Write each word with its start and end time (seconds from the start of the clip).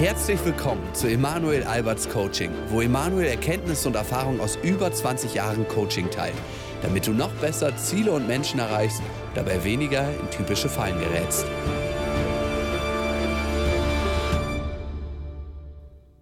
Herzlich 0.00 0.42
willkommen 0.46 0.82
zu 0.94 1.08
Emanuel 1.08 1.62
Alberts 1.62 2.08
Coaching, 2.08 2.50
wo 2.68 2.80
Emanuel 2.80 3.26
Erkenntnisse 3.26 3.86
und 3.86 3.96
Erfahrung 3.96 4.40
aus 4.40 4.56
über 4.62 4.90
20 4.90 5.34
Jahren 5.34 5.68
Coaching 5.68 6.08
teilt, 6.10 6.32
damit 6.80 7.06
du 7.06 7.12
noch 7.12 7.30
besser 7.34 7.76
Ziele 7.76 8.12
und 8.12 8.26
Menschen 8.26 8.60
erreichst, 8.60 9.02
dabei 9.34 9.62
weniger 9.62 10.08
in 10.18 10.30
typische 10.30 10.70
Fallen 10.70 10.98
gerätst. 10.98 11.44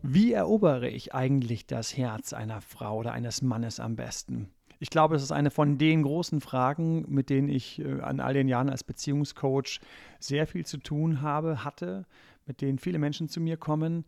Wie 0.03 0.33
erobere 0.33 0.89
ich 0.89 1.15
eigentlich 1.15 1.69
das 1.69 1.97
Herz 1.97 2.33
einer 2.33 2.61
Frau 2.61 2.97
oder 2.97 3.13
eines 3.13 3.43
Mannes 3.43 3.79
am 3.79 3.95
besten? 3.95 4.51
Ich 4.81 4.91
glaube, 4.91 5.15
das 5.15 5.23
ist 5.23 5.33
eine 5.33 5.53
von 5.53 5.79
den 5.79 6.03
großen 6.03 6.41
Fragen, 6.41 7.05
mit 7.09 7.31
denen 7.31 7.49
ich 7.49 7.81
äh, 7.81 8.01
an 8.01 8.19
all 8.19 8.35
den 8.35 8.49
Jahren 8.49 8.71
als 8.71 8.83
Beziehungscoach 8.83 9.81
sehr 10.19 10.49
viel 10.49 10.65
zu 10.67 10.79
tun 10.79 11.21
habe, 11.21 11.65
hatte, 11.65 12.07
mit 12.49 12.61
denen 12.61 12.79
viele 12.79 12.99
Menschen 12.99 13.29
zu 13.29 13.41
mir 13.41 13.57
kommen. 13.57 14.05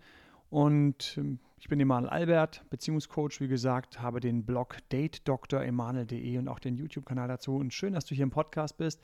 Und 0.49 1.17
ähm, 1.19 1.39
ich 1.59 1.69
bin 1.69 1.79
Emanuel 1.79 2.11
Albert, 2.11 2.65
Beziehungscoach, 2.71 3.41
wie 3.41 3.49
gesagt, 3.49 4.01
habe 4.01 4.19
den 4.19 4.45
Blog 4.45 4.79
datedremanuel.de 4.89 6.39
und 6.39 6.49
auch 6.49 6.59
den 6.59 6.77
YouTube-Kanal 6.77 7.29
dazu. 7.29 7.57
Und 7.57 7.73
schön, 7.73 7.93
dass 7.93 8.07
du 8.07 8.15
hier 8.15 8.25
im 8.25 8.31
Podcast 8.31 8.79
bist. 8.79 9.01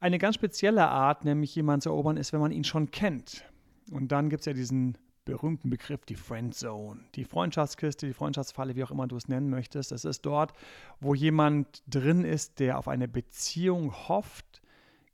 Eine 0.00 0.18
ganz 0.18 0.36
spezielle 0.36 0.88
Art, 0.88 1.24
nämlich 1.24 1.54
jemanden 1.54 1.82
zu 1.82 1.90
erobern, 1.90 2.16
ist, 2.16 2.32
wenn 2.32 2.40
man 2.40 2.52
ihn 2.52 2.64
schon 2.64 2.90
kennt. 2.90 3.44
Und 3.90 4.12
dann 4.12 4.30
gibt 4.30 4.40
es 4.40 4.46
ja 4.46 4.52
diesen 4.52 4.96
berühmten 5.24 5.70
Begriff, 5.70 6.04
die 6.04 6.16
Friendzone, 6.16 7.00
die 7.14 7.24
Freundschaftskiste, 7.24 8.06
die 8.06 8.12
Freundschaftsfalle, 8.12 8.74
wie 8.74 8.84
auch 8.84 8.90
immer 8.90 9.06
du 9.06 9.16
es 9.16 9.28
nennen 9.28 9.50
möchtest. 9.50 9.92
Das 9.92 10.04
ist 10.04 10.22
dort, 10.22 10.52
wo 11.00 11.14
jemand 11.14 11.82
drin 11.86 12.24
ist, 12.24 12.58
der 12.58 12.78
auf 12.78 12.88
eine 12.88 13.06
Beziehung 13.08 13.92
hofft, 14.08 14.62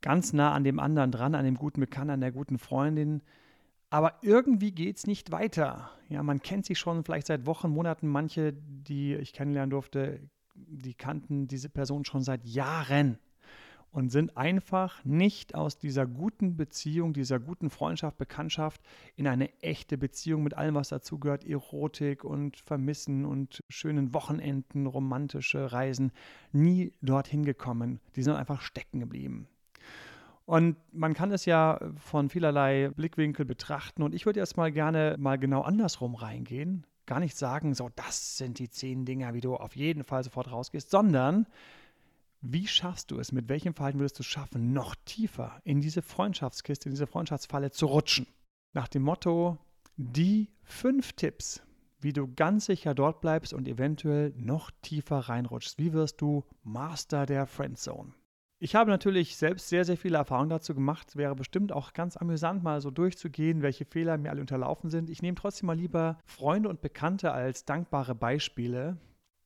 ganz 0.00 0.32
nah 0.32 0.52
an 0.52 0.64
dem 0.64 0.78
anderen 0.78 1.10
dran, 1.12 1.34
an 1.34 1.44
dem 1.44 1.56
guten 1.56 1.80
Bekannten, 1.80 2.10
an 2.10 2.20
der 2.20 2.32
guten 2.32 2.58
Freundin. 2.58 3.22
Aber 3.90 4.14
irgendwie 4.22 4.72
geht 4.72 4.98
es 4.98 5.06
nicht 5.06 5.32
weiter. 5.32 5.90
Ja, 6.08 6.22
man 6.22 6.40
kennt 6.40 6.66
sie 6.66 6.74
schon 6.74 7.04
vielleicht 7.04 7.26
seit 7.26 7.46
Wochen, 7.46 7.70
Monaten. 7.70 8.06
Manche, 8.06 8.52
die 8.52 9.14
ich 9.14 9.32
kennenlernen 9.32 9.70
durfte, 9.70 10.20
die 10.54 10.94
kannten 10.94 11.48
diese 11.48 11.68
Person 11.68 12.04
schon 12.04 12.22
seit 12.22 12.44
Jahren 12.44 13.18
und 13.90 14.10
sind 14.10 14.36
einfach 14.36 15.02
nicht 15.04 15.54
aus 15.54 15.78
dieser 15.78 16.06
guten 16.06 16.56
Beziehung, 16.56 17.12
dieser 17.12 17.40
guten 17.40 17.70
Freundschaft, 17.70 18.18
Bekanntschaft 18.18 18.82
in 19.16 19.26
eine 19.26 19.50
echte 19.62 19.96
Beziehung 19.96 20.42
mit 20.42 20.54
allem, 20.54 20.74
was 20.74 20.88
dazugehört, 20.88 21.44
Erotik 21.46 22.24
und 22.24 22.58
Vermissen 22.58 23.24
und 23.24 23.64
schönen 23.68 24.12
Wochenenden, 24.12 24.86
romantische 24.86 25.72
Reisen, 25.72 26.12
nie 26.52 26.92
dorthin 27.00 27.44
gekommen. 27.44 28.00
Die 28.16 28.22
sind 28.22 28.34
einfach 28.34 28.60
stecken 28.60 29.00
geblieben. 29.00 29.48
Und 30.48 30.76
man 30.94 31.12
kann 31.12 31.30
es 31.30 31.44
ja 31.44 31.78
von 31.96 32.30
vielerlei 32.30 32.88
Blickwinkel 32.96 33.44
betrachten. 33.44 34.02
Und 34.02 34.14
ich 34.14 34.24
würde 34.24 34.40
jetzt 34.40 34.56
mal 34.56 34.72
gerne 34.72 35.14
mal 35.18 35.36
genau 35.36 35.60
andersrum 35.60 36.14
reingehen. 36.14 36.86
Gar 37.04 37.20
nicht 37.20 37.36
sagen, 37.36 37.74
so, 37.74 37.90
das 37.96 38.38
sind 38.38 38.58
die 38.58 38.70
zehn 38.70 39.04
Dinger, 39.04 39.34
wie 39.34 39.42
du 39.42 39.56
auf 39.56 39.76
jeden 39.76 40.04
Fall 40.04 40.24
sofort 40.24 40.50
rausgehst, 40.50 40.88
sondern 40.88 41.46
wie 42.40 42.66
schaffst 42.66 43.10
du 43.10 43.18
es, 43.18 43.30
mit 43.30 43.50
welchem 43.50 43.74
Verhalten 43.74 43.98
würdest 43.98 44.20
du 44.20 44.22
es 44.22 44.26
schaffen, 44.26 44.72
noch 44.72 44.94
tiefer 45.04 45.60
in 45.64 45.82
diese 45.82 46.00
Freundschaftskiste, 46.00 46.88
in 46.88 46.94
diese 46.94 47.06
Freundschaftsfalle 47.06 47.70
zu 47.70 47.84
rutschen? 47.84 48.26
Nach 48.72 48.88
dem 48.88 49.02
Motto, 49.02 49.58
die 49.98 50.48
fünf 50.62 51.12
Tipps, 51.12 51.62
wie 52.00 52.14
du 52.14 52.26
ganz 52.26 52.64
sicher 52.64 52.94
dort 52.94 53.20
bleibst 53.20 53.52
und 53.52 53.68
eventuell 53.68 54.32
noch 54.34 54.70
tiefer 54.80 55.18
reinrutschst. 55.18 55.78
Wie 55.78 55.92
wirst 55.92 56.22
du 56.22 56.42
Master 56.62 57.26
der 57.26 57.46
Friendzone? 57.46 58.14
Ich 58.60 58.74
habe 58.74 58.90
natürlich 58.90 59.36
selbst 59.36 59.68
sehr, 59.68 59.84
sehr 59.84 59.96
viele 59.96 60.16
Erfahrungen 60.16 60.50
dazu 60.50 60.74
gemacht. 60.74 61.14
Wäre 61.14 61.36
bestimmt 61.36 61.70
auch 61.70 61.92
ganz 61.92 62.16
amüsant, 62.16 62.64
mal 62.64 62.80
so 62.80 62.90
durchzugehen, 62.90 63.62
welche 63.62 63.84
Fehler 63.84 64.18
mir 64.18 64.30
alle 64.30 64.40
unterlaufen 64.40 64.90
sind. 64.90 65.10
Ich 65.10 65.22
nehme 65.22 65.36
trotzdem 65.36 65.68
mal 65.68 65.76
lieber 65.76 66.18
Freunde 66.24 66.68
und 66.68 66.80
Bekannte 66.80 67.30
als 67.30 67.64
dankbare 67.64 68.16
Beispiele, 68.16 68.96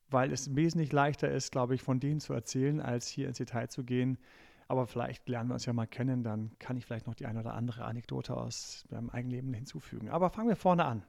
weil 0.09 0.31
es 0.31 0.55
wesentlich 0.55 0.91
leichter 0.91 1.29
ist, 1.29 1.51
glaube 1.51 1.75
ich, 1.75 1.83
von 1.83 1.99
denen 1.99 2.21
zu 2.21 2.33
erzählen, 2.33 2.81
als 2.81 3.07
hier 3.07 3.27
ins 3.27 3.37
Detail 3.37 3.67
zu 3.67 3.83
gehen. 3.83 4.17
Aber 4.67 4.87
vielleicht 4.87 5.29
lernen 5.29 5.49
wir 5.49 5.55
uns 5.55 5.67
ja 5.67 5.73
mal 5.73 5.85
kennen, 5.85 6.23
dann 6.23 6.49
kann 6.57 6.75
ich 6.75 6.85
vielleicht 6.87 7.05
noch 7.05 7.13
die 7.13 7.27
eine 7.27 7.41
oder 7.41 7.53
andere 7.53 7.85
Anekdote 7.85 8.35
aus 8.35 8.83
meinem 8.89 9.11
eigenen 9.11 9.35
Leben 9.35 9.53
hinzufügen. 9.53 10.09
Aber 10.09 10.31
fangen 10.31 10.49
wir 10.49 10.55
vorne 10.55 10.85
an. 10.85 11.03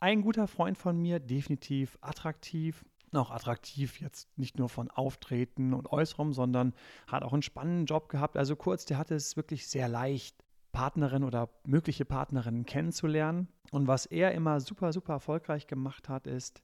Ein 0.00 0.22
guter 0.22 0.46
Freund 0.46 0.78
von 0.78 0.98
mir, 1.02 1.20
definitiv 1.20 1.98
attraktiv, 2.00 2.82
noch 3.16 3.30
attraktiv, 3.30 4.00
jetzt 4.00 4.38
nicht 4.38 4.58
nur 4.58 4.68
von 4.68 4.90
Auftreten 4.90 5.74
und 5.74 5.90
Äußerem, 5.90 6.32
sondern 6.32 6.72
hat 7.08 7.24
auch 7.24 7.32
einen 7.32 7.42
spannenden 7.42 7.86
Job 7.86 8.08
gehabt. 8.08 8.36
Also 8.36 8.54
kurz, 8.54 8.84
der 8.84 8.98
hatte 8.98 9.14
es 9.14 9.36
wirklich 9.36 9.66
sehr 9.66 9.88
leicht, 9.88 10.36
Partnerin 10.70 11.24
oder 11.24 11.48
mögliche 11.64 12.04
Partnerinnen 12.04 12.66
kennenzulernen. 12.66 13.48
Und 13.70 13.86
was 13.86 14.04
er 14.04 14.32
immer 14.32 14.60
super, 14.60 14.92
super 14.92 15.14
erfolgreich 15.14 15.66
gemacht 15.66 16.10
hat, 16.10 16.26
ist, 16.26 16.62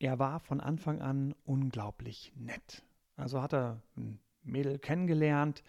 er 0.00 0.18
war 0.18 0.40
von 0.40 0.60
Anfang 0.60 1.00
an 1.00 1.32
unglaublich 1.44 2.32
nett. 2.34 2.84
Also 3.16 3.40
hat 3.40 3.54
er 3.54 3.80
ein 3.96 4.18
Mädel 4.42 4.80
kennengelernt 4.80 5.62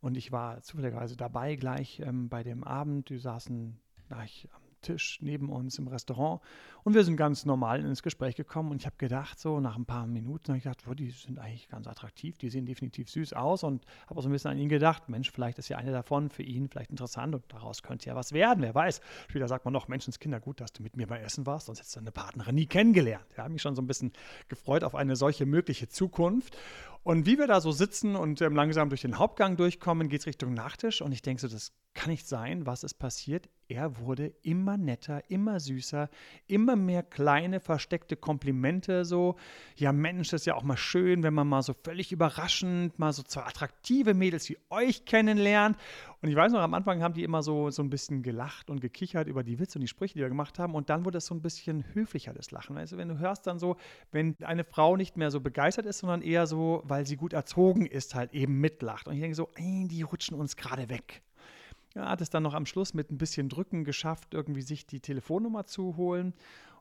und 0.00 0.16
ich 0.16 0.30
war 0.30 0.62
zufälligerweise 0.62 1.16
dabei 1.16 1.56
gleich 1.56 1.98
ähm, 1.98 2.28
bei 2.28 2.44
dem 2.44 2.62
Abend. 2.62 3.08
Die 3.08 3.18
saßen 3.18 3.76
gleich 4.06 4.48
Tisch 4.80 5.18
neben 5.20 5.48
uns 5.48 5.78
im 5.78 5.88
Restaurant. 5.88 6.40
Und 6.82 6.94
wir 6.94 7.04
sind 7.04 7.16
ganz 7.16 7.44
normal 7.44 7.80
ins 7.84 8.02
Gespräch 8.02 8.36
gekommen. 8.36 8.70
Und 8.70 8.78
ich 8.78 8.86
habe 8.86 8.96
gedacht, 8.96 9.38
so 9.38 9.60
nach 9.60 9.76
ein 9.76 9.84
paar 9.84 10.06
Minuten 10.06 10.54
ich 10.54 10.62
gedacht, 10.62 10.84
oh, 10.88 10.94
die 10.94 11.10
sind 11.10 11.38
eigentlich 11.38 11.68
ganz 11.68 11.86
attraktiv, 11.86 12.38
die 12.38 12.48
sehen 12.48 12.66
definitiv 12.66 13.10
süß 13.10 13.32
aus. 13.34 13.62
Und 13.64 13.84
habe 14.06 14.18
auch 14.18 14.22
so 14.22 14.28
ein 14.28 14.32
bisschen 14.32 14.50
an 14.50 14.58
ihn 14.58 14.68
gedacht, 14.68 15.08
Mensch, 15.08 15.30
vielleicht 15.30 15.58
ist 15.58 15.68
ja 15.68 15.78
eine 15.78 15.92
davon 15.92 16.30
für 16.30 16.42
ihn 16.42 16.68
vielleicht 16.68 16.90
interessant 16.90 17.34
und 17.34 17.44
daraus 17.48 17.82
könnte 17.82 18.06
ja 18.06 18.16
was 18.16 18.32
werden, 18.32 18.62
wer 18.62 18.74
weiß. 18.74 19.00
Später 19.28 19.48
sagt 19.48 19.64
man 19.64 19.72
noch, 19.72 19.88
Menschenskinder, 19.88 20.40
gut, 20.40 20.60
dass 20.60 20.72
du 20.72 20.82
mit 20.82 20.96
mir 20.96 21.06
bei 21.06 21.20
Essen 21.20 21.46
warst, 21.46 21.66
sonst 21.66 21.80
hättest 21.80 21.96
du 21.96 22.00
deine 22.00 22.12
Partnerin 22.12 22.54
nie 22.54 22.66
kennengelernt. 22.66 23.26
Ich 23.32 23.38
habe 23.38 23.50
mich 23.50 23.62
schon 23.62 23.76
so 23.76 23.82
ein 23.82 23.86
bisschen 23.86 24.12
gefreut 24.48 24.84
auf 24.84 24.94
eine 24.94 25.16
solche 25.16 25.46
mögliche 25.46 25.88
Zukunft 25.88 26.56
und 27.02 27.26
wie 27.26 27.38
wir 27.38 27.46
da 27.46 27.60
so 27.60 27.72
sitzen 27.72 28.14
und 28.14 28.40
ähm, 28.42 28.54
langsam 28.54 28.88
durch 28.90 29.00
den 29.02 29.18
Hauptgang 29.18 29.56
durchkommen, 29.56 30.08
geht 30.08 30.20
es 30.20 30.26
Richtung 30.26 30.54
Nachtisch 30.54 31.00
und 31.00 31.12
ich 31.12 31.22
denke 31.22 31.40
so, 31.40 31.48
das 31.48 31.72
kann 31.94 32.10
nicht 32.10 32.26
sein, 32.26 32.66
was 32.66 32.84
ist 32.84 32.94
passiert? 32.94 33.48
Er 33.68 33.98
wurde 33.98 34.32
immer 34.42 34.76
netter, 34.76 35.22
immer 35.28 35.60
süßer, 35.60 36.08
immer 36.46 36.76
mehr 36.76 37.02
kleine, 37.02 37.60
versteckte 37.60 38.16
Komplimente 38.16 39.04
so. 39.04 39.36
Ja, 39.76 39.92
Mensch, 39.92 40.28
das 40.30 40.42
ist 40.42 40.46
ja 40.46 40.54
auch 40.54 40.62
mal 40.62 40.76
schön, 40.76 41.22
wenn 41.22 41.34
man 41.34 41.48
mal 41.48 41.62
so 41.62 41.74
völlig 41.74 42.12
überraschend 42.12 42.98
mal 42.98 43.12
so 43.12 43.22
zwei 43.22 43.42
attraktive 43.42 44.14
Mädels 44.14 44.48
wie 44.48 44.58
euch 44.70 45.04
kennenlernt. 45.04 45.76
Und 46.22 46.28
ich 46.28 46.36
weiß 46.36 46.52
noch, 46.52 46.60
am 46.60 46.74
Anfang 46.74 47.02
haben 47.02 47.14
die 47.14 47.24
immer 47.24 47.42
so, 47.42 47.70
so 47.70 47.82
ein 47.82 47.88
bisschen 47.88 48.22
gelacht 48.22 48.68
und 48.68 48.80
gekichert 48.80 49.26
über 49.26 49.42
die 49.42 49.58
Witze 49.58 49.78
und 49.78 49.80
die 49.80 49.88
Sprüche, 49.88 50.14
die 50.14 50.20
wir 50.20 50.28
gemacht 50.28 50.58
haben. 50.58 50.74
Und 50.74 50.90
dann 50.90 51.06
wurde 51.06 51.18
es 51.18 51.26
so 51.26 51.34
ein 51.34 51.40
bisschen 51.40 51.84
höflicher, 51.94 52.34
das 52.34 52.50
Lachen. 52.50 52.76
Also 52.76 52.98
wenn 52.98 53.08
du 53.08 53.18
hörst 53.18 53.46
dann 53.46 53.58
so, 53.58 53.76
wenn 54.12 54.36
eine 54.42 54.64
Frau 54.64 54.96
nicht 54.96 55.16
mehr 55.16 55.30
so 55.30 55.40
begeistert 55.40 55.86
ist, 55.86 55.98
sondern 55.98 56.20
eher 56.20 56.46
so, 56.46 56.82
weil 56.84 57.06
sie 57.06 57.16
gut 57.16 57.32
erzogen 57.32 57.86
ist, 57.86 58.14
halt 58.14 58.34
eben 58.34 58.60
mitlacht. 58.60 59.08
Und 59.08 59.14
ich 59.14 59.20
denke 59.20 59.34
so, 59.34 59.48
ey, 59.54 59.88
die 59.88 60.02
rutschen 60.02 60.36
uns 60.36 60.56
gerade 60.56 60.90
weg. 60.90 61.22
Er 61.94 62.08
hat 62.08 62.20
es 62.20 62.30
dann 62.30 62.42
noch 62.42 62.54
am 62.54 62.66
Schluss 62.66 62.92
mit 62.94 63.10
ein 63.10 63.18
bisschen 63.18 63.48
Drücken 63.48 63.84
geschafft, 63.84 64.34
irgendwie 64.34 64.62
sich 64.62 64.86
die 64.86 65.00
Telefonnummer 65.00 65.64
zu 65.64 65.96
holen. 65.96 66.34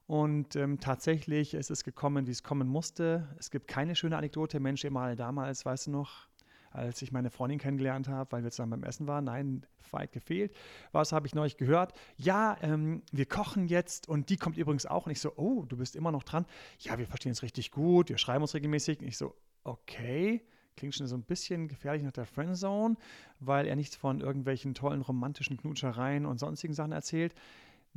Und 0.05 0.55
ähm, 0.55 0.79
tatsächlich 0.79 1.53
ist 1.53 1.71
es 1.71 1.83
gekommen, 1.83 2.27
wie 2.27 2.31
es 2.31 2.43
kommen 2.43 2.67
musste. 2.67 3.27
Es 3.37 3.51
gibt 3.51 3.67
keine 3.67 3.95
schöne 3.95 4.17
Anekdote. 4.17 4.59
Mensch, 4.59 4.83
mal 4.89 5.15
damals, 5.15 5.65
weißt 5.65 5.87
du 5.87 5.91
noch, 5.91 6.28
als 6.71 7.01
ich 7.01 7.11
meine 7.11 7.29
Freundin 7.29 7.59
kennengelernt 7.59 8.07
habe, 8.07 8.31
weil 8.31 8.43
wir 8.43 8.51
zusammen 8.51 8.81
beim 8.81 8.83
Essen 8.83 9.07
waren. 9.07 9.25
Nein, 9.25 9.65
weit 9.91 10.11
gefehlt. 10.11 10.53
Was 10.91 11.11
habe 11.11 11.27
ich 11.27 11.35
neulich 11.35 11.57
gehört? 11.57 11.93
Ja, 12.17 12.57
ähm, 12.61 13.01
wir 13.11 13.25
kochen 13.25 13.67
jetzt 13.67 14.07
und 14.07 14.29
die 14.29 14.37
kommt 14.37 14.57
übrigens 14.57 14.85
auch. 14.85 15.05
Und 15.05 15.11
ich 15.11 15.21
so, 15.21 15.33
oh, 15.35 15.65
du 15.65 15.77
bist 15.77 15.95
immer 15.95 16.11
noch 16.11 16.23
dran. 16.23 16.45
Ja, 16.79 16.97
wir 16.97 17.07
verstehen 17.07 17.31
uns 17.31 17.43
richtig 17.43 17.71
gut, 17.71 18.09
wir 18.09 18.17
schreiben 18.17 18.41
uns 18.41 18.53
regelmäßig. 18.53 18.99
Und 18.99 19.07
ich 19.07 19.17
so, 19.17 19.35
okay. 19.63 20.43
Klingt 20.75 20.95
schon 20.95 21.07
so 21.07 21.15
ein 21.17 21.23
bisschen 21.23 21.67
gefährlich 21.67 22.03
nach 22.03 22.13
der 22.13 22.25
Friendzone, 22.25 22.95
weil 23.41 23.67
er 23.67 23.75
nichts 23.75 23.97
von 23.97 24.21
irgendwelchen 24.21 24.73
tollen 24.73 25.01
romantischen 25.01 25.57
Knutschereien 25.57 26.25
und 26.25 26.39
sonstigen 26.39 26.73
Sachen 26.73 26.93
erzählt. 26.93 27.35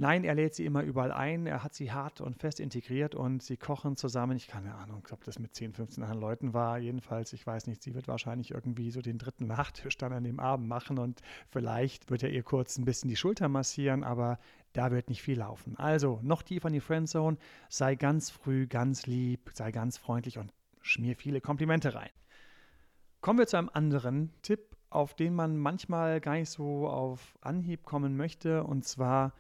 Nein, 0.03 0.25
er 0.25 0.35
lädt 0.35 0.57
sie 0.57 0.65
immer 0.65 0.83
überall 0.83 1.13
ein. 1.13 1.47
Er 1.47 1.63
hat 1.63 1.75
sie 1.75 1.93
hart 1.93 2.21
und 2.21 2.37
fest 2.37 2.59
integriert 2.59 3.15
und 3.15 3.41
sie 3.41 3.57
kochen 3.57 3.95
zusammen. 3.95 4.37
Ich 4.37 4.49
keine 4.49 4.75
Ahnung, 4.75 5.07
ob 5.13 5.23
das 5.23 5.39
mit 5.39 5.55
10, 5.55 5.75
15 5.75 6.03
anderen 6.03 6.21
Leuten 6.21 6.53
war. 6.53 6.77
Jedenfalls, 6.79 7.33
ich 7.33 7.47
weiß 7.47 7.69
nicht, 7.69 7.85
sie 7.85 7.95
wird 7.95 8.09
wahrscheinlich 8.09 8.51
irgendwie 8.51 8.91
so 8.91 9.01
den 9.01 9.17
dritten 9.17 9.47
Nachtisch 9.47 9.97
dann 9.97 10.13
an 10.13 10.25
dem 10.25 10.41
Abend 10.41 10.67
machen 10.67 10.99
und 10.99 11.21
vielleicht 11.51 12.11
wird 12.11 12.25
er 12.25 12.31
ihr 12.31 12.43
kurz 12.43 12.79
ein 12.79 12.85
bisschen 12.85 13.11
die 13.11 13.17
Schulter 13.17 13.49
massieren, 13.49 14.03
aber 14.03 14.41
da 14.73 14.91
wird 14.91 15.09
nicht 15.09 15.23
viel 15.23 15.39
laufen. 15.39 15.77
Also 15.79 16.19
noch 16.25 16.43
tiefer 16.43 16.67
in 16.67 16.75
die 16.75 16.81
Friendzone. 16.81 17.37
Sei 17.69 17.95
ganz 17.95 18.29
früh, 18.29 18.67
ganz 18.67 19.07
lieb, 19.07 19.53
sei 19.55 19.71
ganz 19.71 19.99
freundlich 19.99 20.37
und 20.37 20.53
schmier 20.81 21.15
viele 21.15 21.41
Komplimente 21.41 21.95
rein. 21.95 22.11
Kommen 23.21 23.39
wir 23.39 23.47
zu 23.47 23.57
einem 23.57 23.71
anderen 23.73 24.33
Tipp, 24.43 24.77
auf 24.91 25.15
den 25.15 25.37
man 25.37 25.57
manchmal 25.59 26.21
gar 26.21 26.35
nicht 26.35 26.51
so 26.51 26.89
auf 26.89 27.39
Anhieb 27.41 27.85
kommen 27.85 28.17
möchte, 28.17 28.65
und 28.65 28.85
zwar, 28.85 29.33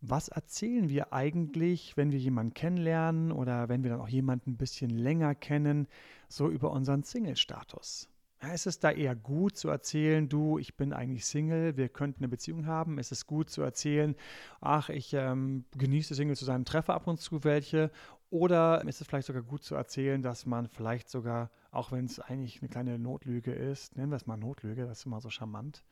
was 0.00 0.28
erzählen 0.28 0.88
wir 0.88 1.12
eigentlich, 1.12 1.96
wenn 1.96 2.12
wir 2.12 2.18
jemanden 2.18 2.54
kennenlernen 2.54 3.32
oder 3.32 3.68
wenn 3.68 3.82
wir 3.82 3.90
dann 3.90 4.00
auch 4.00 4.08
jemanden 4.08 4.52
ein 4.52 4.56
bisschen 4.56 4.90
länger 4.90 5.34
kennen, 5.34 5.88
so 6.28 6.48
über 6.48 6.70
unseren 6.70 7.02
Single-Status? 7.02 8.08
Ist 8.52 8.66
es 8.66 8.78
da 8.78 8.90
eher 8.90 9.16
gut 9.16 9.56
zu 9.56 9.68
erzählen, 9.70 10.28
du, 10.28 10.58
ich 10.58 10.76
bin 10.76 10.92
eigentlich 10.92 11.24
Single, 11.24 11.76
wir 11.76 11.88
könnten 11.88 12.20
eine 12.20 12.28
Beziehung 12.28 12.66
haben? 12.66 12.98
Ist 12.98 13.10
es 13.10 13.26
gut 13.26 13.48
zu 13.48 13.62
erzählen, 13.62 14.14
ach, 14.60 14.90
ich 14.90 15.14
ähm, 15.14 15.64
genieße 15.76 16.14
Single 16.14 16.36
zu 16.36 16.44
sein, 16.44 16.66
treffe 16.66 16.92
ab 16.92 17.06
und 17.06 17.18
zu 17.18 17.44
welche? 17.44 17.90
Oder 18.28 18.84
ist 18.86 19.00
es 19.00 19.06
vielleicht 19.06 19.26
sogar 19.26 19.42
gut 19.42 19.64
zu 19.64 19.74
erzählen, 19.74 20.20
dass 20.20 20.44
man 20.44 20.68
vielleicht 20.68 21.08
sogar, 21.08 21.50
auch 21.70 21.92
wenn 21.92 22.04
es 22.04 22.20
eigentlich 22.20 22.60
eine 22.60 22.68
kleine 22.68 22.98
Notlüge 22.98 23.52
ist, 23.52 23.96
nennen 23.96 24.12
wir 24.12 24.16
es 24.16 24.26
mal 24.26 24.36
Notlüge, 24.36 24.86
das 24.86 24.98
ist 24.98 25.06
immer 25.06 25.20
so 25.20 25.30
charmant, 25.30 25.82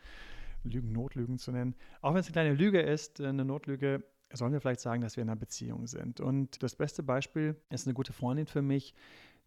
Lügen 0.65 0.93
Notlügen 0.93 1.39
zu 1.39 1.53
nennen, 1.53 1.75
auch 2.01 2.13
wenn 2.15 2.21
es 2.21 2.27
eine 2.27 2.33
kleine 2.33 2.55
Lüge 2.55 2.81
ist, 2.81 3.21
äh, 3.21 3.27
eine 3.27 3.45
Notlüge, 3.45 4.05
sollen 4.33 4.53
wir 4.53 4.61
vielleicht 4.61 4.81
sagen, 4.81 5.01
dass 5.03 5.17
wir 5.17 5.23
in 5.23 5.29
einer 5.29 5.39
Beziehung 5.39 5.87
sind. 5.87 6.21
Und 6.21 6.63
das 6.63 6.75
beste 6.75 7.03
Beispiel 7.03 7.57
ist 7.71 7.87
eine 7.87 7.95
gute 7.95 8.13
Freundin 8.13 8.47
für 8.47 8.63
mich, 8.63 8.95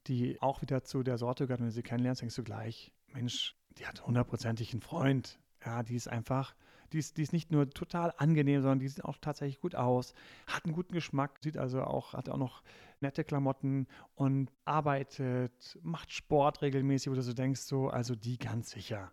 die 0.07 0.41
auch 0.41 0.61
wieder 0.61 0.83
zu 0.83 1.03
der 1.03 1.17
Sorte 1.17 1.45
gehört, 1.45 1.59
wenn 1.59 1.67
du 1.67 1.73
sie 1.73 1.83
kennenlernst, 1.83 2.21
denkst 2.21 2.35
du 2.35 2.43
gleich, 2.43 2.93
Mensch, 3.13 3.55
die 3.77 3.85
hat 3.85 4.05
hundertprozentig 4.05 4.71
einen 4.71 4.81
Freund. 4.81 5.39
Ja, 5.65 5.83
die 5.83 5.95
ist 5.95 6.07
einfach, 6.07 6.55
die 6.93 6.99
ist, 6.99 7.17
die 7.17 7.23
ist 7.23 7.33
nicht 7.33 7.51
nur 7.51 7.69
total 7.69 8.13
angenehm, 8.17 8.61
sondern 8.61 8.79
die 8.79 8.87
sieht 8.87 9.03
auch 9.03 9.17
tatsächlich 9.19 9.59
gut 9.59 9.75
aus, 9.75 10.13
hat 10.45 10.65
einen 10.65 10.73
guten 10.73 10.93
Geschmack, 10.93 11.39
sieht 11.41 11.57
also 11.57 11.83
auch, 11.83 12.13
hat 12.13 12.29
auch 12.29 12.37
noch 12.37 12.63
nette 13.01 13.23
Klamotten 13.23 13.87
und 14.15 14.51
arbeitet, 14.65 15.77
macht 15.81 16.11
Sport 16.13 16.61
regelmäßig, 16.61 17.11
wo 17.11 17.15
du 17.15 17.21
so 17.21 17.33
denkst, 17.33 17.61
so, 17.61 17.89
also 17.89 18.15
die 18.15 18.37
ganz 18.37 18.71
sicher. 18.71 19.11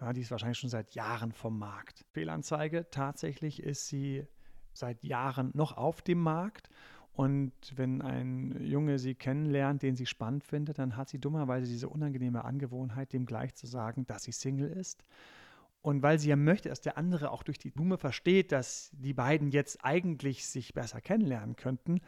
Ja, 0.00 0.12
die 0.12 0.22
ist 0.22 0.30
wahrscheinlich 0.30 0.58
schon 0.58 0.70
seit 0.70 0.94
Jahren 0.94 1.32
vom 1.32 1.58
Markt. 1.58 2.04
Fehlanzeige, 2.12 2.88
tatsächlich 2.90 3.62
ist 3.62 3.88
sie 3.88 4.26
seit 4.72 5.04
Jahren 5.04 5.50
noch 5.54 5.76
auf 5.76 6.00
dem 6.00 6.20
Markt 6.20 6.70
und 7.12 7.52
wenn 7.74 8.00
ein 8.00 8.64
Junge 8.64 8.98
sie 8.98 9.14
kennenlernt, 9.14 9.82
den 9.82 9.96
sie 9.96 10.06
spannend 10.06 10.42
findet, 10.44 10.78
dann 10.78 10.96
hat 10.96 11.10
sie 11.10 11.18
dummerweise 11.18 11.66
diese 11.66 11.88
unangenehme 11.88 12.44
Angewohnheit, 12.44 13.12
dem 13.12 13.26
gleich 13.26 13.54
zu 13.54 13.66
sagen, 13.66 14.06
dass 14.06 14.22
sie 14.22 14.32
Single 14.32 14.70
ist. 14.70 15.04
Und 15.82 16.02
weil 16.02 16.18
sie 16.18 16.28
ja 16.28 16.36
möchte, 16.36 16.68
dass 16.68 16.80
der 16.80 16.98
andere 16.98 17.30
auch 17.30 17.42
durch 17.42 17.58
die 17.58 17.70
Blume 17.70 17.98
versteht, 17.98 18.52
dass 18.52 18.90
die 18.92 19.14
beiden 19.14 19.50
jetzt 19.50 19.84
eigentlich 19.84 20.46
sich 20.46 20.72
besser 20.72 21.00
kennenlernen 21.00 21.56
könnten, 21.56 22.00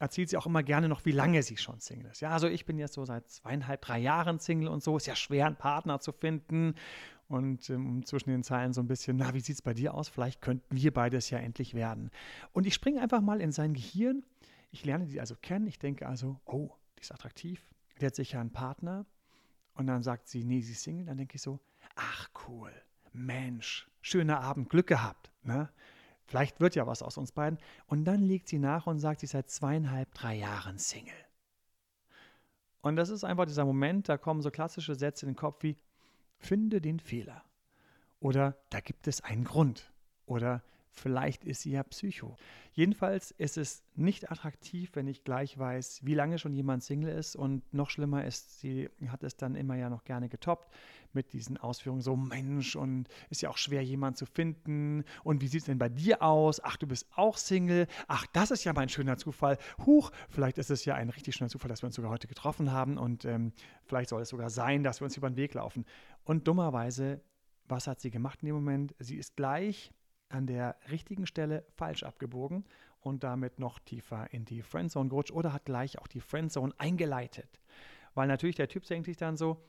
erzählt 0.00 0.30
sie 0.30 0.36
auch 0.36 0.46
immer 0.46 0.64
gerne 0.64 0.88
noch, 0.88 1.04
wie 1.04 1.12
lange 1.12 1.44
sie 1.44 1.56
schon 1.56 1.78
Single 1.78 2.10
ist. 2.10 2.20
Ja, 2.20 2.30
also 2.30 2.48
ich 2.48 2.66
bin 2.66 2.78
jetzt 2.78 2.94
so 2.94 3.04
seit 3.04 3.30
zweieinhalb, 3.30 3.82
drei 3.82 4.00
Jahren 4.00 4.40
Single 4.40 4.68
und 4.68 4.82
so. 4.82 4.96
Ist 4.96 5.06
ja 5.06 5.14
schwer, 5.14 5.46
einen 5.46 5.56
Partner 5.56 6.00
zu 6.00 6.10
finden. 6.10 6.74
Und 7.28 7.70
ähm, 7.70 8.04
zwischen 8.04 8.30
den 8.30 8.42
Zeilen 8.42 8.72
so 8.72 8.80
ein 8.80 8.88
bisschen, 8.88 9.16
na, 9.16 9.32
wie 9.34 9.40
sieht 9.40 9.54
es 9.54 9.62
bei 9.62 9.72
dir 9.72 9.94
aus? 9.94 10.08
Vielleicht 10.08 10.42
könnten 10.42 10.74
wir 10.74 10.92
beides 10.92 11.30
ja 11.30 11.38
endlich 11.38 11.74
werden. 11.74 12.10
Und 12.52 12.66
ich 12.66 12.74
springe 12.74 13.00
einfach 13.00 13.20
mal 13.20 13.40
in 13.40 13.52
sein 13.52 13.72
Gehirn 13.72 14.24
ich 14.70 14.84
lerne 14.84 15.06
die 15.06 15.20
also 15.20 15.34
kennen. 15.36 15.66
Ich 15.66 15.78
denke 15.78 16.06
also, 16.06 16.40
oh, 16.44 16.70
die 16.96 17.02
ist 17.02 17.12
attraktiv. 17.12 17.68
Die 18.00 18.06
hat 18.06 18.14
sicher 18.14 18.40
einen 18.40 18.52
Partner. 18.52 19.06
Und 19.74 19.86
dann 19.86 20.02
sagt 20.02 20.28
sie, 20.28 20.44
nee, 20.44 20.60
sie 20.60 20.72
ist 20.72 20.82
Single. 20.82 21.06
Dann 21.06 21.16
denke 21.16 21.36
ich 21.36 21.42
so, 21.42 21.60
ach 21.96 22.28
cool, 22.46 22.72
Mensch, 23.12 23.88
schöner 24.00 24.40
Abend, 24.40 24.68
Glück 24.68 24.86
gehabt. 24.86 25.30
Ne? 25.42 25.68
Vielleicht 26.30 26.60
wird 26.60 26.76
ja 26.76 26.86
was 26.86 27.02
aus 27.02 27.18
uns 27.18 27.32
beiden. 27.32 27.58
Und 27.88 28.04
dann 28.04 28.22
legt 28.22 28.46
sie 28.46 28.60
nach 28.60 28.86
und 28.86 29.00
sagt, 29.00 29.18
sie 29.18 29.24
ist 29.24 29.32
seit 29.32 29.50
zweieinhalb, 29.50 30.14
drei 30.14 30.36
Jahren 30.36 30.78
Single. 30.78 31.12
Und 32.82 32.94
das 32.94 33.08
ist 33.08 33.24
einfach 33.24 33.46
dieser 33.46 33.64
Moment, 33.64 34.08
da 34.08 34.16
kommen 34.16 34.40
so 34.40 34.52
klassische 34.52 34.94
Sätze 34.94 35.26
in 35.26 35.32
den 35.32 35.36
Kopf 35.36 35.64
wie, 35.64 35.76
finde 36.38 36.80
den 36.80 37.00
Fehler. 37.00 37.42
Oder 38.20 38.56
da 38.70 38.78
gibt 38.78 39.08
es 39.08 39.24
einen 39.24 39.42
Grund. 39.42 39.92
Oder 40.24 40.62
Vielleicht 40.92 41.44
ist 41.44 41.62
sie 41.62 41.70
ja 41.70 41.82
Psycho. 41.84 42.36
Jedenfalls 42.72 43.30
ist 43.30 43.56
es 43.56 43.84
nicht 43.94 44.30
attraktiv, 44.30 44.90
wenn 44.94 45.06
ich 45.06 45.24
gleich 45.24 45.56
weiß, 45.56 46.04
wie 46.04 46.14
lange 46.14 46.38
schon 46.38 46.52
jemand 46.52 46.82
Single 46.82 47.10
ist. 47.10 47.36
Und 47.36 47.62
noch 47.72 47.90
schlimmer 47.90 48.24
ist, 48.24 48.60
sie 48.60 48.88
hat 49.08 49.22
es 49.22 49.36
dann 49.36 49.54
immer 49.54 49.76
ja 49.76 49.88
noch 49.88 50.04
gerne 50.04 50.28
getoppt 50.28 50.72
mit 51.12 51.32
diesen 51.32 51.56
Ausführungen 51.56 52.02
so, 52.02 52.16
Mensch, 52.16 52.76
und 52.76 53.08
ist 53.30 53.42
ja 53.42 53.50
auch 53.50 53.56
schwer, 53.56 53.82
jemanden 53.82 54.16
zu 54.16 54.26
finden. 54.26 55.04
Und 55.22 55.40
wie 55.40 55.48
sieht 55.48 55.60
es 55.60 55.66
denn 55.66 55.78
bei 55.78 55.88
dir 55.88 56.22
aus? 56.22 56.62
Ach, 56.62 56.76
du 56.76 56.86
bist 56.86 57.06
auch 57.14 57.36
Single. 57.36 57.86
Ach, 58.08 58.26
das 58.32 58.50
ist 58.50 58.64
ja 58.64 58.72
mein 58.72 58.88
schöner 58.88 59.16
Zufall. 59.16 59.58
Huch, 59.86 60.10
vielleicht 60.28 60.58
ist 60.58 60.70
es 60.70 60.84
ja 60.84 60.94
ein 60.94 61.10
richtig 61.10 61.36
schöner 61.36 61.50
Zufall, 61.50 61.68
dass 61.68 61.82
wir 61.82 61.86
uns 61.86 61.96
sogar 61.96 62.10
heute 62.10 62.26
getroffen 62.26 62.72
haben. 62.72 62.98
Und 62.98 63.24
ähm, 63.24 63.52
vielleicht 63.84 64.10
soll 64.10 64.22
es 64.22 64.28
sogar 64.28 64.50
sein, 64.50 64.82
dass 64.82 65.00
wir 65.00 65.04
uns 65.04 65.16
über 65.16 65.30
den 65.30 65.36
Weg 65.36 65.54
laufen. 65.54 65.84
Und 66.24 66.48
dummerweise, 66.48 67.20
was 67.66 67.86
hat 67.86 68.00
sie 68.00 68.10
gemacht 68.10 68.42
in 68.42 68.46
dem 68.46 68.56
Moment? 68.56 68.94
Sie 68.98 69.16
ist 69.16 69.36
gleich 69.36 69.92
an 70.30 70.46
der 70.46 70.76
richtigen 70.90 71.26
Stelle 71.26 71.64
falsch 71.76 72.02
abgebogen 72.02 72.64
und 73.00 73.24
damit 73.24 73.58
noch 73.58 73.78
tiefer 73.78 74.32
in 74.32 74.44
die 74.44 74.62
Friendzone 74.62 75.08
gerutscht 75.08 75.32
oder 75.32 75.52
hat 75.52 75.64
gleich 75.64 75.98
auch 75.98 76.06
die 76.06 76.20
Friendzone 76.20 76.72
eingeleitet. 76.78 77.60
Weil 78.14 78.28
natürlich 78.28 78.56
der 78.56 78.68
Typ 78.68 78.84
denkt 78.84 79.06
sich 79.06 79.16
dann 79.16 79.36
so, 79.36 79.62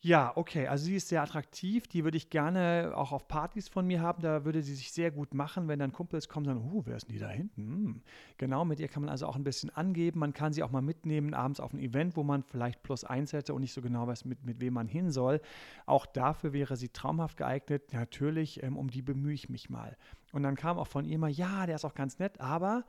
ja, 0.00 0.36
okay, 0.36 0.68
also 0.68 0.84
sie 0.84 0.96
ist 0.96 1.08
sehr 1.08 1.22
attraktiv, 1.22 1.88
die 1.88 2.04
würde 2.04 2.16
ich 2.16 2.30
gerne 2.30 2.92
auch 2.94 3.12
auf 3.12 3.26
Partys 3.28 3.68
von 3.68 3.86
mir 3.86 4.00
haben, 4.00 4.22
da 4.22 4.44
würde 4.44 4.62
sie 4.62 4.74
sich 4.74 4.92
sehr 4.92 5.10
gut 5.10 5.34
machen, 5.34 5.68
wenn 5.68 5.78
dann 5.78 5.92
Kumpels 5.92 6.28
kommen 6.28 6.46
und 6.46 6.54
sagen, 6.54 6.70
uh, 6.72 6.82
wer 6.84 6.96
ist 6.96 7.08
denn 7.08 7.14
die 7.14 7.18
da 7.18 7.30
hinten? 7.30 7.62
Hm. 7.62 8.02
Genau, 8.36 8.64
mit 8.64 8.78
ihr 8.78 8.88
kann 8.88 9.02
man 9.02 9.10
also 9.10 9.26
auch 9.26 9.36
ein 9.36 9.42
bisschen 9.42 9.70
angeben, 9.70 10.20
man 10.20 10.32
kann 10.32 10.52
sie 10.52 10.62
auch 10.62 10.70
mal 10.70 10.82
mitnehmen 10.82 11.34
abends 11.34 11.60
auf 11.60 11.72
ein 11.72 11.80
Event, 11.80 12.16
wo 12.16 12.22
man 12.22 12.42
vielleicht 12.42 12.82
plus 12.82 13.04
eins 13.04 13.32
hätte 13.32 13.54
und 13.54 13.62
nicht 13.62 13.72
so 13.72 13.80
genau 13.80 14.06
weiß, 14.06 14.26
mit, 14.26 14.44
mit 14.44 14.60
wem 14.60 14.74
man 14.74 14.86
hin 14.86 15.10
soll. 15.10 15.40
Auch 15.86 16.06
dafür 16.06 16.52
wäre 16.52 16.76
sie 16.76 16.90
traumhaft 16.90 17.38
geeignet, 17.38 17.92
natürlich, 17.92 18.62
ähm, 18.62 18.76
um 18.76 18.90
die 18.90 19.02
bemühe 19.02 19.34
ich 19.34 19.48
mich 19.48 19.70
mal. 19.70 19.96
Und 20.32 20.42
dann 20.42 20.56
kam 20.56 20.78
auch 20.78 20.88
von 20.88 21.04
ihr 21.04 21.18
mal, 21.18 21.30
ja, 21.30 21.66
der 21.66 21.76
ist 21.76 21.84
auch 21.84 21.94
ganz 21.94 22.18
nett, 22.18 22.40
aber, 22.40 22.84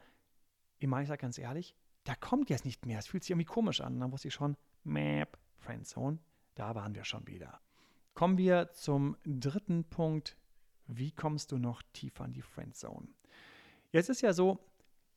ich 0.78 0.88
meine, 0.88 1.04
ich 1.04 1.08
sage 1.08 1.22
ganz 1.22 1.38
ehrlich, 1.38 1.74
da 2.04 2.16
kommt 2.16 2.50
jetzt 2.50 2.66
nicht 2.66 2.86
mehr, 2.86 3.00
es 3.00 3.08
fühlt 3.08 3.24
sich 3.24 3.32
irgendwie 3.32 3.46
komisch 3.46 3.82
an. 3.82 3.94
Und 3.96 4.02
dann 4.02 4.12
wusste 4.12 4.28
ich 4.28 4.34
schon, 4.34 4.56
Map, 4.84 5.38
Friendzone, 5.58 6.20
da 6.58 6.76
waren 6.76 6.96
wir 6.96 7.06
schon 7.06 7.28
wieder. 7.28 7.60
Kommen 8.14 8.38
wir 8.38 8.72
zum 8.72 9.16
dritten 9.26 9.84
Punkt. 9.84 10.38
Wie 10.88 11.12
kommst 11.12 11.52
du 11.52 11.58
noch 11.58 11.82
tiefer 11.94 12.26
in 12.26 12.34
die 12.34 12.42
Friendzone? 12.42 13.08
Jetzt 13.92 14.10
ist 14.10 14.22
ja 14.22 14.34
so, 14.34 14.60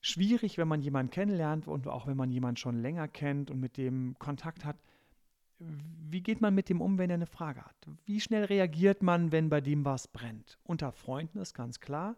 schwierig, 0.00 0.58
wenn 0.58 0.68
man 0.68 0.82
jemanden 0.82 1.10
kennenlernt 1.10 1.68
und 1.68 1.86
auch 1.86 2.06
wenn 2.06 2.16
man 2.16 2.30
jemanden 2.30 2.56
schon 2.56 2.80
länger 2.80 3.08
kennt 3.08 3.50
und 3.50 3.60
mit 3.60 3.76
dem 3.76 4.16
Kontakt 4.18 4.64
hat. 4.64 4.76
Wie 5.58 6.22
geht 6.22 6.40
man 6.40 6.54
mit 6.54 6.68
dem 6.68 6.80
um, 6.80 6.98
wenn 6.98 7.10
er 7.10 7.14
eine 7.14 7.26
Frage 7.26 7.62
hat? 7.62 7.88
Wie 8.06 8.20
schnell 8.20 8.44
reagiert 8.44 9.02
man, 9.02 9.30
wenn 9.30 9.50
bei 9.50 9.60
dem 9.60 9.84
was 9.84 10.08
brennt? 10.08 10.58
Unter 10.64 10.90
Freunden 10.90 11.38
ist 11.38 11.54
ganz 11.54 11.80
klar, 11.80 12.16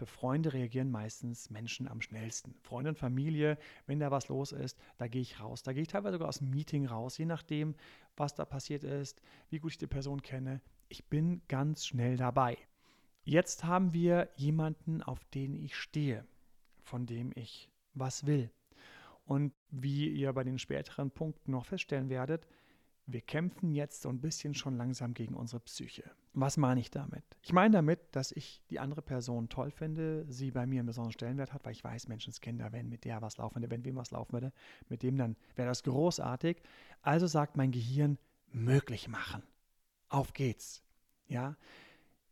für 0.00 0.06
Freunde 0.06 0.54
reagieren 0.54 0.90
meistens 0.90 1.50
Menschen 1.50 1.86
am 1.86 2.00
schnellsten. 2.00 2.54
Freunde 2.62 2.88
und 2.88 2.98
Familie, 2.98 3.58
wenn 3.84 4.00
da 4.00 4.10
was 4.10 4.28
los 4.28 4.50
ist, 4.50 4.78
da 4.96 5.08
gehe 5.08 5.20
ich 5.20 5.40
raus. 5.40 5.62
Da 5.62 5.74
gehe 5.74 5.82
ich 5.82 5.88
teilweise 5.88 6.14
sogar 6.14 6.28
aus 6.28 6.38
dem 6.38 6.48
Meeting 6.48 6.86
raus, 6.86 7.18
je 7.18 7.26
nachdem, 7.26 7.74
was 8.16 8.34
da 8.34 8.46
passiert 8.46 8.82
ist, 8.82 9.20
wie 9.50 9.58
gut 9.58 9.72
ich 9.72 9.78
die 9.78 9.86
Person 9.86 10.22
kenne. 10.22 10.62
Ich 10.88 11.04
bin 11.10 11.42
ganz 11.48 11.84
schnell 11.84 12.16
dabei. 12.16 12.56
Jetzt 13.24 13.64
haben 13.64 13.92
wir 13.92 14.30
jemanden, 14.36 15.02
auf 15.02 15.22
den 15.34 15.54
ich 15.54 15.76
stehe, 15.76 16.24
von 16.82 17.04
dem 17.04 17.30
ich 17.34 17.70
was 17.92 18.24
will. 18.24 18.50
Und 19.26 19.52
wie 19.68 20.08
ihr 20.08 20.32
bei 20.32 20.44
den 20.44 20.58
späteren 20.58 21.10
Punkten 21.10 21.50
noch 21.50 21.66
feststellen 21.66 22.08
werdet, 22.08 22.46
wir 23.12 23.20
kämpfen 23.20 23.72
jetzt 23.72 24.02
so 24.02 24.08
ein 24.08 24.20
bisschen 24.20 24.54
schon 24.54 24.76
langsam 24.76 25.14
gegen 25.14 25.34
unsere 25.34 25.60
Psyche. 25.60 26.10
Was 26.32 26.56
meine 26.56 26.80
ich 26.80 26.90
damit? 26.90 27.24
Ich 27.42 27.52
meine 27.52 27.72
damit, 27.72 28.00
dass 28.12 28.32
ich 28.32 28.62
die 28.70 28.78
andere 28.78 29.02
Person 29.02 29.48
toll 29.48 29.70
finde, 29.70 30.24
sie 30.28 30.50
bei 30.50 30.66
mir 30.66 30.80
einen 30.80 30.86
besonderen 30.86 31.12
Stellenwert 31.12 31.52
hat, 31.52 31.64
weil 31.64 31.72
ich 31.72 31.82
weiß, 31.82 32.08
Menschenskinder, 32.08 32.72
wenn 32.72 32.88
mit 32.88 33.04
der 33.04 33.20
was 33.22 33.36
laufen 33.38 33.56
würde, 33.56 33.70
wenn 33.70 33.84
wem 33.84 33.96
was 33.96 34.10
laufen 34.10 34.32
würde, 34.32 34.52
mit 34.88 35.02
dem 35.02 35.16
dann 35.16 35.36
wäre 35.56 35.68
das 35.68 35.82
großartig. 35.82 36.62
Also 37.02 37.26
sagt 37.26 37.56
mein 37.56 37.72
Gehirn, 37.72 38.18
möglich 38.52 39.08
machen. 39.08 39.42
Auf 40.08 40.32
geht's. 40.32 40.82
Ja. 41.26 41.56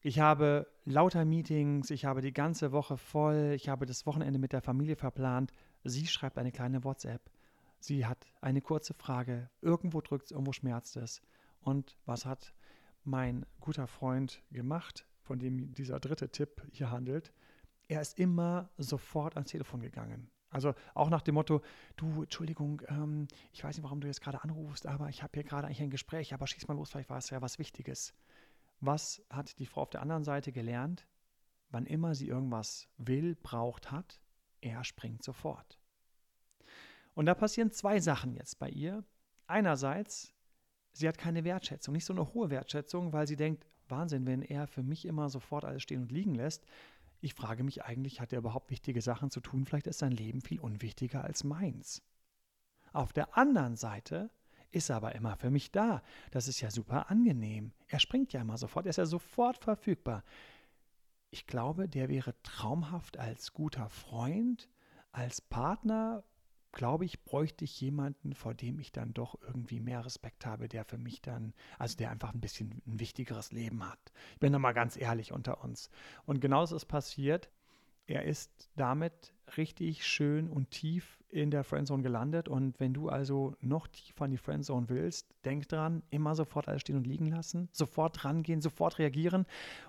Ich 0.01 0.21
habe 0.21 0.69
lauter 0.85 1.25
Meetings, 1.25 1.91
ich 1.91 2.05
habe 2.05 2.21
die 2.21 2.33
ganze 2.33 2.71
Woche 2.71 2.97
voll, 2.97 3.53
ich 3.57 3.69
habe 3.69 3.85
das 3.85 4.07
Wochenende 4.07 4.39
mit 4.39 4.53
der 4.53 4.63
Familie 4.63 4.97
verplant. 4.97 5.53
Sie 5.83 6.07
schreibt 6.07 6.39
eine 6.39 6.53
kleine 6.53 6.85
WhatsApp. 6.85 7.23
Sie 7.81 8.07
hat 8.07 8.27
eine 8.41 8.61
kurze 8.61 8.95
Frage. 8.95 9.51
Irgendwo 9.61 10.01
drückt 10.01 10.27
es, 10.27 10.31
irgendwo 10.33 10.53
schmerzt 10.53 10.97
es. 10.97 11.23
Und 11.61 11.97
was 12.07 12.25
hat 12.25 12.55
mein 13.05 13.47
guter 13.61 13.87
Freund 13.87 14.43
gemacht, 14.51 15.07
von 15.23 15.39
dem 15.39 15.75
dieser 15.75 16.01
dritte 16.01 16.31
Tipp 16.31 16.67
hier 16.73 16.91
handelt? 16.91 17.33
Er 17.89 18.01
ist 18.01 18.19
immer 18.19 18.71
sofort 18.77 19.37
ans 19.37 19.51
Telefon 19.51 19.81
gegangen. 19.81 20.31
Also 20.51 20.75
auch 20.95 21.11
nach 21.11 21.23
dem 21.23 21.35
Motto, 21.35 21.61
du, 21.97 22.23
Entschuldigung, 22.23 22.83
ähm, 22.89 23.29
ich 23.53 23.63
weiß 23.63 23.77
nicht, 23.77 23.85
warum 23.85 24.01
du 24.01 24.07
jetzt 24.07 24.23
gerade 24.23 24.43
anrufst, 24.43 24.87
aber 24.87 25.09
ich 25.09 25.23
habe 25.23 25.33
hier 25.35 25.45
gerade 25.45 25.67
eigentlich 25.67 25.83
ein 25.83 25.91
Gespräch, 25.91 26.33
aber 26.33 26.47
schieß 26.47 26.69
mal 26.69 26.75
los, 26.75 26.91
vielleicht 26.91 27.11
war 27.11 27.19
es 27.19 27.31
ja 27.31 27.43
was 27.43 27.59
Wichtiges. 27.59 28.15
Was 28.81 29.23
hat 29.29 29.59
die 29.59 29.67
Frau 29.67 29.83
auf 29.83 29.91
der 29.91 30.03
anderen 30.03 30.25
Seite 30.25 30.53
gelernt? 30.53 31.07
Wann 31.71 31.85
immer 31.85 32.15
sie 32.15 32.29
irgendwas 32.29 32.89
will, 32.97 33.35
braucht, 33.35 33.91
hat, 33.91 34.21
er 34.61 34.85
springt 34.85 35.23
sofort. 35.23 35.79
Und 37.19 37.27
da 37.27 37.35
passieren 37.35 37.73
zwei 37.73 37.99
Sachen 37.99 38.33
jetzt 38.33 38.61
bei 38.61 38.69
ihr. 38.71 39.03
Einerseits, 39.49 40.33
sie 40.93 41.09
hat 41.09 41.19
keine 41.19 41.43
Wertschätzung, 41.43 41.93
nicht 41.93 42.05
so 42.05 42.13
eine 42.13 42.33
hohe 42.33 42.49
Wertschätzung, 42.49 43.13
weil 43.13 43.27
sie 43.27 43.35
denkt, 43.35 43.67
Wahnsinn, 43.89 44.25
wenn 44.25 44.41
er 44.41 44.69
für 44.69 44.85
mich 44.85 45.05
immer 45.05 45.29
sofort 45.29 45.65
alles 45.65 45.83
stehen 45.83 46.03
und 46.03 46.13
liegen 46.13 46.37
lässt. 46.37 46.65
Ich 47.21 47.35
frage 47.35 47.65
mich 47.65 47.83
eigentlich, 47.83 48.21
hat 48.21 48.33
er 48.33 48.39
überhaupt 48.39 48.71
wichtige 48.71 49.01
Sachen 49.01 49.33
zu 49.33 49.41
tun? 49.41 49.65
Vielleicht 49.65 49.89
ist 49.89 49.99
sein 49.99 50.13
Leben 50.13 50.43
viel 50.43 50.61
unwichtiger 50.61 51.25
als 51.25 51.43
meins. 51.43 52.05
Auf 52.93 53.13
der 53.13 53.37
anderen 53.37 53.75
Seite 53.75 54.31
ist 54.71 54.89
aber 54.89 55.17
immer 55.17 55.35
für 55.35 55.51
mich 55.51 55.73
da. 55.73 56.03
Das 56.31 56.47
ist 56.47 56.61
ja 56.61 56.71
super 56.71 57.11
angenehm. 57.11 57.73
Er 57.89 57.99
springt 57.99 58.33
ja 58.33 58.43
immer 58.43 58.59
sofort, 58.59 58.87
er 58.87 58.91
ist 58.91 58.97
ja 58.97 59.07
sofort 59.07 59.59
verfügbar. 59.59 60.23
Ich 61.31 61.49
glaube, 61.49 61.89
der 61.89 62.09
wäre 62.09 62.41
traumhaft 62.45 63.17
als 63.17 63.53
guter 63.53 63.89
Freund, 63.89 64.69
als 65.11 65.41
Partner. 65.41 66.23
Glaube 66.73 67.05
ich, 67.05 67.25
bräuchte 67.25 67.65
ich 67.65 67.81
jemanden, 67.81 68.35
vor 68.35 68.55
dem 68.55 68.79
ich 68.79 68.93
dann 68.93 69.15
doch 69.15 69.39
irgendwie 69.43 69.81
mehr 69.81 70.05
Respekt 70.05 70.45
habe, 70.47 70.69
der 70.69 70.85
für 70.85 70.99
mich 70.99 71.23
dann, 71.23 71.55
also 71.79 71.97
der 71.97 72.11
einfach 72.11 72.35
ein 72.35 72.41
bisschen 72.41 72.83
ein 72.87 73.01
wichtigeres 73.01 73.53
Leben 73.53 73.89
hat. 73.89 73.99
Ich 74.35 74.39
bin 74.39 74.53
da 74.53 74.59
mal 74.59 74.73
ganz 74.73 74.97
ehrlich 74.97 75.33
unter 75.33 75.65
uns. 75.65 75.91
Und 76.27 76.41
genauso 76.41 76.77
ist 76.77 76.87
passiert. 76.87 77.51
Er 78.07 78.25
ist 78.25 78.71
damit 78.77 79.35
richtig 79.57 80.07
schön 80.07 80.49
und 80.49 80.71
tief 80.71 81.18
in 81.31 81.51
der 81.51 81.65
Friendzone 81.65 82.03
gelandet. 82.03 82.49
Und 82.49 82.79
wenn 82.81 82.95
du 82.95 83.09
also 83.09 83.55
noch 83.61 83.87
tiefer 83.87 84.25
in 84.25 84.31
die 84.31 84.37
Friendzone 84.39 84.89
willst, 84.89 85.27
denk 85.45 85.69
dran, 85.69 86.03
immer 86.11 86.35
sofort 86.35 86.69
alles 86.69 86.83
stehen 86.83 86.97
und 86.97 87.07
liegen 87.07 87.27
lassen, 87.27 87.69
sofort 87.73 88.25
rangehen, 88.25 88.61
sofort 88.61 88.99
reagieren. 88.99 89.47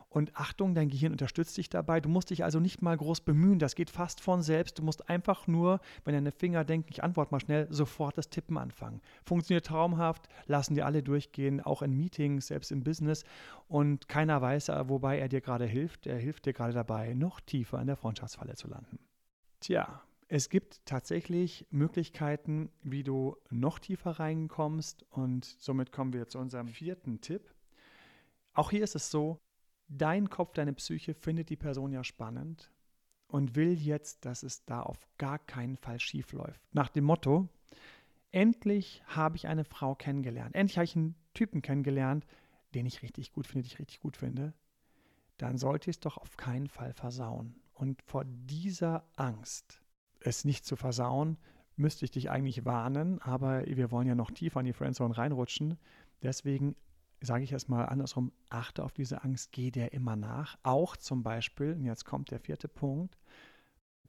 Und 0.09 0.35
Achtung, 0.35 0.73
dein 0.73 0.89
Gehirn 0.89 1.11
unterstützt 1.11 1.55
dich 1.57 1.69
dabei. 1.69 2.01
Du 2.01 2.09
musst 2.09 2.31
dich 2.31 2.43
also 2.43 2.59
nicht 2.59 2.81
mal 2.81 2.97
groß 2.97 3.21
bemühen. 3.21 3.59
Das 3.59 3.75
geht 3.75 3.91
fast 3.91 4.21
von 4.21 4.41
selbst. 4.41 4.79
Du 4.79 4.83
musst 4.83 5.07
einfach 5.07 5.47
nur, 5.47 5.79
wenn 6.03 6.15
deine 6.15 6.31
Finger 6.31 6.65
denken, 6.65 6.89
ich 6.89 7.03
antworte 7.03 7.31
mal 7.31 7.39
schnell, 7.39 7.67
sofort 7.69 8.17
das 8.17 8.29
Tippen 8.29 8.57
anfangen. 8.57 9.01
Funktioniert 9.23 9.67
traumhaft, 9.67 10.27
lassen 10.47 10.73
dir 10.73 10.87
alle 10.87 11.03
durchgehen, 11.03 11.61
auch 11.61 11.83
in 11.83 11.95
Meetings, 11.95 12.47
selbst 12.47 12.71
im 12.71 12.83
Business. 12.83 13.23
Und 13.67 14.09
keiner 14.09 14.41
weiß, 14.41 14.69
wobei 14.85 15.19
er 15.19 15.29
dir 15.29 15.41
gerade 15.41 15.65
hilft. 15.65 16.07
Er 16.07 16.17
hilft 16.17 16.47
dir 16.47 16.53
gerade 16.53 16.73
dabei, 16.73 17.13
noch 17.13 17.39
tiefer 17.39 17.79
in 17.79 17.87
der 17.87 17.95
Freundschaftsfalle 17.95 18.55
zu 18.55 18.67
landen. 18.67 18.97
Tja, 19.59 20.01
es 20.31 20.49
gibt 20.49 20.85
tatsächlich 20.85 21.65
Möglichkeiten, 21.71 22.71
wie 22.83 23.03
du 23.03 23.35
noch 23.49 23.79
tiefer 23.79 24.11
reinkommst. 24.11 25.03
Und 25.09 25.43
somit 25.43 25.91
kommen 25.91 26.13
wir 26.13 26.27
zu 26.27 26.37
unserem 26.37 26.67
vierten 26.67 27.19
Tipp. 27.19 27.51
Auch 28.53 28.69
hier 28.69 28.83
ist 28.83 28.95
es 28.95 29.09
so, 29.09 29.41
dein 29.87 30.29
Kopf, 30.29 30.53
deine 30.53 30.73
Psyche 30.73 31.15
findet 31.15 31.49
die 31.49 31.55
Person 31.55 31.91
ja 31.91 32.03
spannend 32.03 32.71
und 33.27 33.55
will 33.55 33.73
jetzt, 33.73 34.23
dass 34.23 34.43
es 34.43 34.63
da 34.65 34.83
auf 34.83 34.99
gar 35.17 35.39
keinen 35.39 35.77
Fall 35.77 35.99
schief 35.99 36.31
läuft. 36.31 36.61
Nach 36.73 36.89
dem 36.89 37.05
Motto, 37.05 37.49
endlich 38.31 39.01
habe 39.07 39.35
ich 39.35 39.47
eine 39.47 39.65
Frau 39.65 39.95
kennengelernt, 39.95 40.55
endlich 40.55 40.77
habe 40.77 40.85
ich 40.85 40.95
einen 40.95 41.15
Typen 41.33 41.63
kennengelernt, 41.63 42.27
den 42.75 42.85
ich 42.85 43.01
richtig 43.01 43.31
gut 43.31 43.47
finde, 43.47 43.63
den 43.63 43.73
ich 43.73 43.79
richtig 43.79 43.99
gut 43.99 44.15
finde, 44.15 44.53
dann 45.37 45.57
sollte 45.57 45.89
ich 45.89 45.95
es 45.95 46.01
doch 46.01 46.17
auf 46.17 46.37
keinen 46.37 46.67
Fall 46.67 46.93
versauen. 46.93 47.55
Und 47.73 48.03
vor 48.03 48.25
dieser 48.25 49.09
Angst, 49.15 49.81
es 50.19 50.45
nicht 50.45 50.65
zu 50.65 50.75
versauen, 50.75 51.37
müsste 51.75 52.05
ich 52.05 52.11
dich 52.11 52.29
eigentlich 52.29 52.65
warnen, 52.65 53.21
aber 53.21 53.65
wir 53.65 53.91
wollen 53.91 54.07
ja 54.07 54.15
noch 54.15 54.31
tiefer 54.31 54.59
in 54.59 54.65
die 54.65 54.73
Friendzone 54.73 55.17
reinrutschen. 55.17 55.77
Deswegen 56.21 56.75
sage 57.21 57.43
ich 57.43 57.51
erstmal 57.51 57.87
andersrum, 57.87 58.31
achte 58.49 58.83
auf 58.83 58.91
diese 58.91 59.23
Angst, 59.23 59.51
geh 59.51 59.71
der 59.71 59.93
immer 59.93 60.15
nach. 60.15 60.57
Auch 60.63 60.97
zum 60.97 61.23
Beispiel, 61.23 61.73
und 61.73 61.85
jetzt 61.85 62.05
kommt 62.05 62.31
der 62.31 62.39
vierte 62.39 62.67
Punkt, 62.67 63.17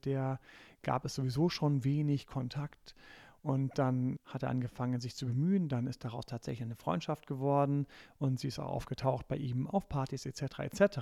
der 0.04 0.40
gab 0.82 1.04
es 1.04 1.14
sowieso 1.14 1.48
schon 1.48 1.84
wenig 1.84 2.26
Kontakt 2.26 2.94
und 3.42 3.78
dann 3.78 4.16
hat 4.24 4.42
er 4.42 4.50
angefangen, 4.50 5.00
sich 5.00 5.14
zu 5.14 5.26
bemühen. 5.26 5.68
Dann 5.68 5.86
ist 5.86 6.04
daraus 6.04 6.26
tatsächlich 6.26 6.62
eine 6.62 6.76
Freundschaft 6.76 7.26
geworden 7.26 7.86
und 8.18 8.38
sie 8.38 8.48
ist 8.48 8.58
auch 8.58 8.70
aufgetaucht 8.70 9.28
bei 9.28 9.36
ihm 9.36 9.66
auf 9.66 9.88
Partys 9.88 10.26
etc. 10.26 10.60
etc. 10.60 10.98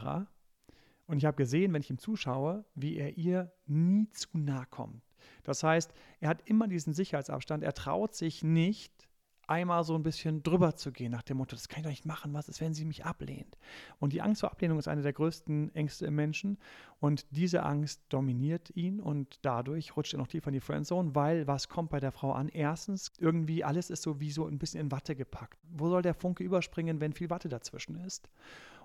Und 1.09 1.19
ich 1.19 1.25
habe 1.25 1.37
gesehen, 1.37 1.73
wenn 1.73 1.83
ich 1.83 1.91
ihm 1.91 1.99
zuschaue, 1.99 2.65
wie 2.75 2.97
er 2.97 3.17
ihr 3.17 3.51
nie 3.67 4.09
zu 4.11 4.29
nahe 4.35 4.67
kommt. 4.67 5.03
Das 5.43 5.63
heißt, 5.63 5.93
er 6.21 6.29
hat 6.29 6.43
immer 6.45 6.69
diesen 6.69 6.93
Sicherheitsabstand. 6.93 7.65
Er 7.65 7.73
traut 7.73 8.15
sich 8.15 8.45
nicht, 8.45 9.09
einmal 9.49 9.83
so 9.83 9.95
ein 9.95 10.03
bisschen 10.03 10.43
drüber 10.43 10.77
zu 10.77 10.93
gehen, 10.93 11.11
nach 11.11 11.23
dem 11.23 11.39
Motto, 11.39 11.57
das 11.57 11.69
kann 11.69 11.81
ich 11.81 11.85
doch 11.85 11.91
nicht 11.91 12.05
machen, 12.05 12.35
was 12.35 12.49
ist, 12.49 12.61
wenn 12.61 12.75
sie 12.75 12.85
mich 12.85 13.05
ablehnt? 13.05 13.57
Und 13.99 14.13
die 14.13 14.21
Angst 14.21 14.43
vor 14.43 14.53
Ablehnung 14.53 14.79
ist 14.79 14.89
eine 14.89 15.03
der 15.03 15.15
größten 15.15 15.75
Ängste 15.75 16.07
im 16.07 16.15
Menschen 16.15 16.59
und 17.01 17.27
diese 17.31 17.63
Angst 17.63 18.03
dominiert 18.11 18.71
ihn 18.77 19.01
und 19.01 19.39
dadurch 19.43 19.97
rutscht 19.97 20.15
er 20.15 20.19
noch 20.19 20.29
tiefer 20.29 20.49
in 20.49 20.55
die 20.55 20.61
Friendzone, 20.61 21.15
weil 21.15 21.47
was 21.47 21.69
kommt 21.69 21.91
bei 21.91 22.01
der 22.01 22.13
Frau 22.13 22.33
an? 22.33 22.49
Erstens, 22.49 23.13
irgendwie 23.19 23.65
alles 23.65 23.91
ist 23.91 24.03
so 24.03 24.21
wie 24.21 24.31
so 24.31 24.47
ein 24.47 24.59
bisschen 24.59 24.83
in 24.83 24.93
Watte 24.93 25.17
gepackt. 25.17 25.59
Wo 25.71 25.89
soll 25.89 26.03
der 26.03 26.15
Funke 26.15 26.45
überspringen, 26.45 27.01
wenn 27.01 27.15
viel 27.15 27.31
Watte 27.31 27.49
dazwischen 27.49 27.97
ist? 27.97 28.29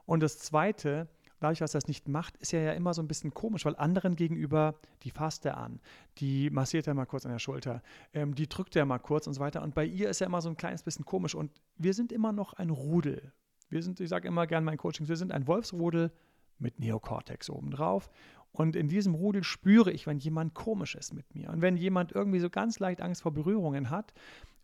Und 0.05 0.21
das 0.23 0.39
Zweite, 0.39 1.07
dadurch, 1.43 1.59
dass 1.59 1.73
er 1.73 1.79
das 1.79 1.87
nicht 1.87 2.07
macht, 2.07 2.37
ist 2.37 2.53
er 2.53 2.61
ja 2.61 2.71
immer 2.73 2.93
so 2.93 3.01
ein 3.01 3.07
bisschen 3.07 3.33
komisch, 3.33 3.65
weil 3.65 3.75
anderen 3.75 4.15
gegenüber, 4.15 4.75
die 5.03 5.11
fasst 5.11 5.45
er 5.45 5.57
an, 5.57 5.79
die 6.17 6.49
massiert 6.49 6.87
er 6.87 6.93
mal 6.93 7.05
kurz 7.05 7.25
an 7.25 7.31
der 7.31 7.39
Schulter, 7.39 7.81
ähm, 8.13 8.33
die 8.33 8.47
drückt 8.47 8.75
er 8.75 8.85
mal 8.85 8.99
kurz 8.99 9.27
und 9.27 9.33
so 9.33 9.41
weiter. 9.41 9.61
Und 9.61 9.75
bei 9.75 9.85
ihr 9.85 10.09
ist 10.09 10.21
er 10.21 10.27
immer 10.27 10.41
so 10.41 10.49
ein 10.49 10.57
kleines 10.57 10.83
bisschen 10.83 11.05
komisch. 11.05 11.35
Und 11.35 11.51
wir 11.77 11.93
sind 11.93 12.11
immer 12.11 12.31
noch 12.31 12.53
ein 12.53 12.69
Rudel. 12.69 13.33
Wir 13.69 13.83
sind, 13.83 13.99
ich 13.99 14.09
sage 14.09 14.27
immer 14.27 14.47
gerne 14.47 14.63
in 14.63 14.65
meinen 14.65 14.77
Coachings, 14.77 15.09
wir 15.09 15.17
sind 15.17 15.31
ein 15.31 15.47
Wolfsrudel 15.47 16.11
mit 16.59 16.79
Neokortex 16.79 17.49
obendrauf. 17.49 18.09
Und 18.51 18.75
in 18.75 18.87
diesem 18.87 19.15
Rudel 19.15 19.43
spüre 19.43 19.91
ich, 19.91 20.05
wenn 20.05 20.19
jemand 20.19 20.53
komisch 20.53 20.95
ist 20.95 21.13
mit 21.13 21.33
mir. 21.33 21.49
Und 21.49 21.61
wenn 21.61 21.75
jemand 21.75 22.11
irgendwie 22.11 22.39
so 22.39 22.49
ganz 22.49 22.79
leicht 22.79 23.01
Angst 23.01 23.23
vor 23.23 23.33
Berührungen 23.33 23.89
hat, 23.89 24.13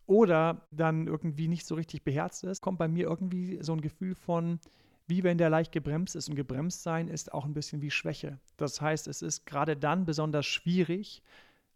oder 0.09 0.65
dann 0.71 1.05
irgendwie 1.05 1.47
nicht 1.47 1.67
so 1.67 1.75
richtig 1.75 2.03
beherzt 2.03 2.43
ist, 2.43 2.61
kommt 2.61 2.79
bei 2.79 2.87
mir 2.87 3.07
irgendwie 3.07 3.59
so 3.61 3.73
ein 3.73 3.81
Gefühl 3.81 4.15
von, 4.15 4.59
wie 5.09 5.23
wenn 5.23 5.37
der 5.37 5.49
leicht 5.49 5.71
gebremst 5.71 6.15
ist. 6.15 6.29
Und 6.29 6.35
gebremst 6.35 6.83
sein 6.83 7.07
ist 7.07 7.33
auch 7.33 7.45
ein 7.45 7.53
bisschen 7.53 7.81
wie 7.81 7.91
Schwäche. 7.91 8.39
Das 8.57 8.79
heißt, 8.79 9.07
es 9.07 9.21
ist 9.21 9.45
gerade 9.45 9.75
dann 9.75 10.05
besonders 10.05 10.45
schwierig 10.45 11.23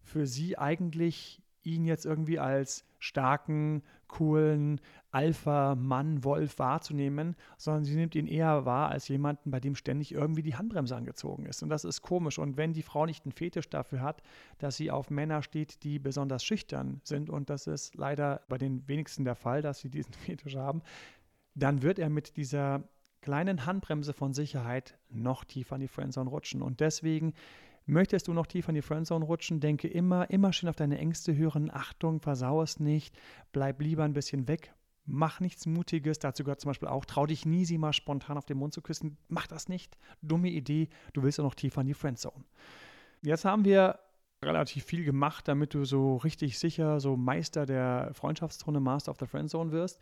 für 0.02 0.28
sie 0.28 0.58
eigentlich, 0.58 1.42
ihn 1.64 1.86
jetzt 1.86 2.06
irgendwie 2.06 2.40
als 2.40 2.86
starken, 3.00 3.84
coolen 4.08 4.80
Alpha-Mann, 5.12 6.24
Wolf 6.24 6.60
wahrzunehmen, 6.60 7.36
sondern 7.58 7.84
sie 7.84 7.96
nimmt 7.96 8.16
ihn 8.16 8.28
eher 8.28 8.66
wahr 8.66 8.90
als 8.90 9.08
jemanden, 9.08 9.50
bei 9.50 9.60
dem 9.60 9.76
ständig 9.76 10.12
irgendwie 10.12 10.44
die 10.44 10.56
Handbremse 10.56 10.96
angezogen 10.96 11.46
ist. 11.46 11.64
Und 11.64 11.70
das 11.70 11.84
ist 11.84 12.02
komisch. 12.02 12.38
Und 12.38 12.58
wenn 12.58 12.74
die 12.74 12.84
Frau 12.84 13.06
nicht 13.06 13.26
einen 13.26 13.32
Fetisch 13.32 13.70
dafür 13.70 14.02
hat, 14.02 14.22
dass 14.60 14.78
sie 14.78 14.92
auf 14.92 15.10
Männer 15.10 15.42
steht, 15.42 15.84
die 15.84 16.00
besonders 16.00 16.44
schüchtern 16.44 17.02
sind, 17.04 17.30
und 17.30 17.50
das 17.50 17.66
ist 17.68 17.96
leider 17.96 18.42
bei 18.50 18.58
den 18.58 18.88
wenigsten 18.88 19.26
der 19.26 19.36
Fall, 19.36 19.62
dass 19.62 19.80
sie 19.80 19.90
diesen 19.90 20.14
Fetisch 20.26 20.56
haben, 20.56 20.82
dann 21.56 21.82
wird 21.82 22.00
er 22.00 22.10
mit 22.10 22.38
dieser 22.38 22.84
kleinen 23.24 23.66
Handbremse 23.66 24.14
von 24.14 24.34
Sicherheit 24.34 24.98
noch 25.10 25.46
tiefer 25.46 25.76
in 25.76 25.82
die 25.82 25.88
Friendzone 25.88 26.30
rutschen. 26.30 26.62
Und 26.62 26.82
deswegen 26.82 27.34
möchtest 27.86 28.28
du 28.28 28.34
noch 28.34 28.46
tiefer 28.46 28.70
in 28.70 28.76
die 28.76 28.82
Friendzone 28.82 29.26
rutschen, 29.26 29.62
denke 29.62 29.88
immer, 29.88 30.30
immer 30.30 30.52
schön 30.52 30.70
auf 30.70 30.76
deine 30.76 30.98
Ängste 30.98 31.36
hören. 31.36 31.72
Achtung, 31.74 32.20
versau 32.20 32.62
es 32.62 32.80
nicht. 32.80 33.18
Bleib 33.54 33.82
lieber 33.82 34.04
ein 34.04 34.14
bisschen 34.14 34.48
weg. 34.48 34.74
Mach 35.06 35.40
nichts 35.40 35.66
Mutiges. 35.66 36.20
Dazu 36.20 36.44
gehört 36.44 36.60
zum 36.60 36.70
Beispiel 36.70 36.90
auch, 36.90 37.06
trau 37.06 37.26
dich 37.26 37.46
nie, 37.46 37.66
sie 37.66 37.78
mal 37.78 37.94
spontan 37.94 38.38
auf 38.38 38.46
den 38.46 38.58
Mund 38.58 38.74
zu 38.74 38.82
küssen. 38.82 39.18
Mach 39.30 39.48
das 39.48 39.70
nicht. 39.70 39.98
Dumme 40.22 40.50
Idee. 40.50 40.90
Du 41.14 41.24
willst 41.24 41.38
ja 41.38 41.44
noch 41.44 41.56
tiefer 41.56 41.82
in 41.82 41.88
die 41.88 41.94
Friendzone. 41.94 42.44
Jetzt 43.22 43.46
haben 43.46 43.64
wir 43.64 44.00
relativ 44.44 44.84
viel 44.84 45.06
gemacht, 45.06 45.48
damit 45.48 45.74
du 45.74 45.86
so 45.86 46.18
richtig 46.18 46.60
sicher 46.60 47.00
so 47.00 47.16
Meister 47.16 47.66
der 47.66 48.12
Freundschaftszone, 48.14 48.82
Master 48.82 49.12
of 49.12 49.18
the 49.20 49.28
Friendzone 49.28 49.72
wirst. 49.72 50.02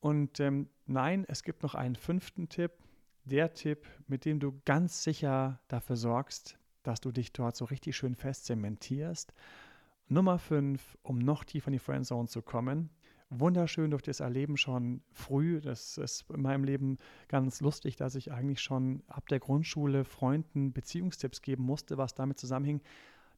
Und 0.00 0.40
ähm, 0.40 0.68
nein, 0.86 1.24
es 1.28 1.42
gibt 1.42 1.62
noch 1.62 1.74
einen 1.74 1.96
fünften 1.96 2.48
Tipp. 2.48 2.72
Der 3.24 3.52
Tipp, 3.52 3.86
mit 4.08 4.24
dem 4.24 4.40
du 4.40 4.60
ganz 4.64 5.04
sicher 5.04 5.60
dafür 5.68 5.96
sorgst, 5.96 6.58
dass 6.82 7.00
du 7.00 7.12
dich 7.12 7.32
dort 7.32 7.54
so 7.54 7.66
richtig 7.66 7.96
schön 7.96 8.14
fest 8.14 8.46
zementierst. 8.46 9.34
Nummer 10.08 10.38
fünf, 10.38 10.96
um 11.02 11.18
noch 11.18 11.44
tiefer 11.44 11.68
in 11.68 11.74
die 11.74 11.78
Friendzone 11.78 12.28
zu 12.28 12.40
kommen. 12.42 12.90
Wunderschön 13.28 13.92
durch 13.92 14.02
das 14.02 14.20
Erleben 14.20 14.56
schon 14.56 15.02
früh. 15.12 15.60
Das 15.60 15.98
ist 15.98 16.28
in 16.30 16.42
meinem 16.42 16.64
Leben 16.64 16.98
ganz 17.28 17.60
lustig, 17.60 17.94
dass 17.94 18.16
ich 18.16 18.32
eigentlich 18.32 18.60
schon 18.60 19.04
ab 19.06 19.28
der 19.28 19.38
Grundschule 19.38 20.04
Freunden 20.04 20.72
Beziehungstipps 20.72 21.42
geben 21.42 21.62
musste, 21.62 21.96
was 21.96 22.14
damit 22.14 22.38
zusammenhing, 22.38 22.80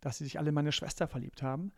dass 0.00 0.18
sie 0.18 0.24
sich 0.24 0.38
alle 0.38 0.48
in 0.48 0.54
meine 0.54 0.72
Schwester 0.72 1.08
verliebt 1.08 1.42
haben 1.42 1.72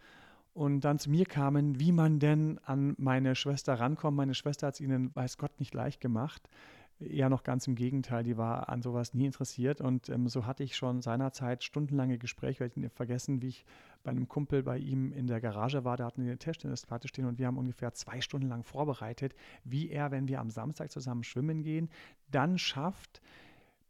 und 0.55 0.83
dann 0.83 1.01
zu 1.01 1.11
mir 1.11 1.27
kamen, 1.27 1.81
wie 1.81 1.91
man 1.91 2.21
denn 2.21 2.59
an 2.65 2.95
meine 2.97 3.35
Schwester 3.35 3.75
rankommt. 3.75 4.17
Meine 4.17 4.35
Schwester 4.35 4.69
hat 4.69 4.75
es 4.75 4.81
ihnen, 4.81 5.15
weiß 5.15 5.37
Gott, 5.37 5.59
nicht 5.59 5.75
leicht 5.75 6.01
gemacht. 6.01 6.49
Eher 7.01 7.29
noch 7.29 7.43
ganz 7.43 7.67
im 7.67 7.75
Gegenteil, 7.75 8.23
die 8.23 8.37
war 8.37 8.69
an 8.69 8.81
sowas 8.81 9.15
nie 9.15 9.27
interessiert. 9.27 9.81
Und 9.81 10.09
ähm, 10.09 10.29
so 10.29 10.47
hatte 10.47 10.63
ich 10.63 10.77
schon 10.77 11.03
seinerzeit 11.03 11.65
stundenlange 11.65 12.19
Gespräche, 12.19 12.61
werde 12.61 12.71
ich 12.71 12.77
nicht 12.77 12.95
vergessen, 12.95 13.43
wie 13.43 13.49
ich 13.49 13.65
bei 14.05 14.13
einem 14.13 14.29
Kumpel 14.29 14.63
bei 14.63 14.79
ihm 14.79 15.13
in 15.13 15.27
der 15.27 15.41
Garage 15.41 15.85
war. 15.85 15.97
Da 15.97 16.07
hatten 16.07 16.23
wir 16.23 16.31
eine 16.31 16.39
Tischtennisplatte 16.39 17.09
stehen 17.09 17.27
und 17.27 17.41
wir 17.41 17.49
haben 17.49 17.59
ungefähr 17.59 17.93
zwei 17.93 18.21
Stunden 18.21 18.49
lang 18.49 18.63
vorbereitet, 18.63 19.35
wie 19.65 19.91
er, 19.91 20.13
wenn 20.13 20.29
wir 20.29 20.39
am 20.39 20.51
Samstag 20.51 20.93
zusammen 20.93 21.25
schwimmen 21.25 21.65
gehen, 21.65 21.91
dann 22.31 22.59
schafft, 22.59 23.21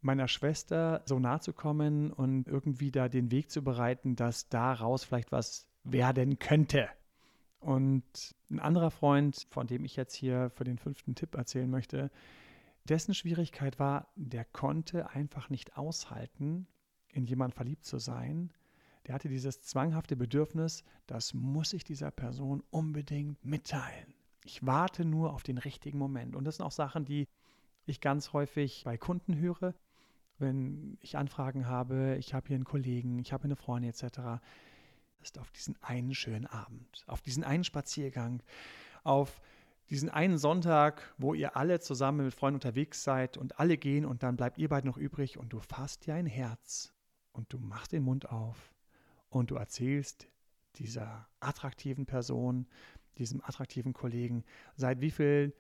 meiner 0.01 0.29
Schwester 0.29 1.03
so 1.05 1.19
nahe 1.19 1.41
zu 1.41 1.53
kommen 1.53 2.11
und 2.11 2.49
irgendwie 2.49 2.91
da 2.91 3.11
den 3.11 3.31
Weg 3.31 3.51
zu 3.51 3.63
bereiten, 3.63 4.17
dass 4.17 4.49
daraus 4.49 5.05
vielleicht 5.05 5.31
was 5.31 5.67
werden 5.85 6.39
könnte. 6.39 6.89
Und 7.61 8.05
ein 8.51 8.61
anderer 8.61 8.91
Freund, 8.91 9.47
von 9.51 9.67
dem 9.67 9.85
ich 9.85 9.97
jetzt 9.97 10.15
hier 10.15 10.51
für 10.51 10.65
den 10.65 10.79
fünften 10.79 11.15
Tipp 11.15 11.35
erzählen 11.35 11.71
möchte, 11.71 12.11
dessen 12.85 13.15
Schwierigkeit 13.15 13.79
war, 13.79 14.09
der 14.17 14.45
konnte 14.45 15.11
einfach 15.11 15.49
nicht 15.49 15.77
aushalten, 15.79 16.67
in 17.09 17.25
jemanden 17.25 17.57
verliebt 17.57 17.85
zu 17.85 17.99
sein. 17.99 18.53
Der 19.07 19.15
hatte 19.15 19.29
dieses 19.29 19.63
zwanghafte 19.63 20.17
Bedürfnis, 20.17 20.85
das 21.07 21.33
muss 21.33 21.73
ich 21.73 21.85
dieser 21.85 22.11
Person 22.11 22.63
unbedingt 22.71 23.43
mitteilen. 23.45 24.15
Ich 24.45 24.67
warte 24.67 25.05
nur 25.05 25.33
auf 25.33 25.43
den 25.43 25.59
richtigen 25.59 25.99
Moment. 25.99 26.37
Und 26.37 26.45
das 26.45 26.57
sind 26.57 26.67
auch 26.67 26.73
Sachen, 26.73 27.05
die 27.05 27.29
ich 27.87 28.01
ganz 28.01 28.33
häufig 28.33 28.83
bei 28.85 28.99
Kunden 28.99 29.37
höre, 29.39 29.75
wenn 30.39 30.99
ich 31.01 31.17
Anfragen 31.17 31.67
habe, 31.67 32.17
ich 32.19 32.35
habe 32.35 32.49
hier 32.49 32.57
einen 32.57 32.65
Kollegen, 32.65 33.19
ich 33.19 33.33
habe 33.33 33.45
eine 33.45 33.57
Freundin 33.57 33.91
etc. 33.91 34.43
Ist 35.25 35.39
auf 35.39 35.51
diesen 35.53 35.75
einen 35.83 36.15
schönen 36.15 36.45
Abend, 36.45 37.03
auf 37.07 37.23
diesen 37.23 37.45
einen 37.45 37.65
Spaziergang, 37.65 38.43
auf 39.05 39.41
diesen 39.89 40.11
einen 40.11 40.37
Sonntag, 40.37 41.15
wo 41.17 41.33
ihr 41.33 41.57
alle 41.57 41.81
zusammen 41.81 42.27
mit 42.27 42.35
Freunden 42.35 42.57
unterwegs 42.57 43.05
seid 43.05 43.39
und 43.39 43.59
alle 43.59 43.79
gehen 43.79 44.05
und 44.05 44.23
dann 44.23 44.37
bleibt 44.37 44.59
ihr 44.59 44.69
beide 44.69 44.87
noch 44.87 44.99
übrig 44.99 45.39
und 45.39 45.55
du 45.55 45.61
fasst 45.61 46.05
dir 46.05 46.13
ein 46.13 46.27
Herz 46.27 46.93
und 47.33 47.51
du 47.55 47.59
machst 47.59 47.93
den 47.93 48.03
Mund 48.03 48.31
auf 48.31 48.75
und 49.31 49.51
du 49.51 49.55
erzählst 49.55 50.29
dieser 50.77 51.27
attraktiven 51.41 52.05
Person, 52.05 52.67
diesem 53.17 53.43
attraktiven 53.43 53.95
Kollegen, 53.95 54.45
seit 54.77 55.01
wie 55.01 55.11
vielen 55.11 55.55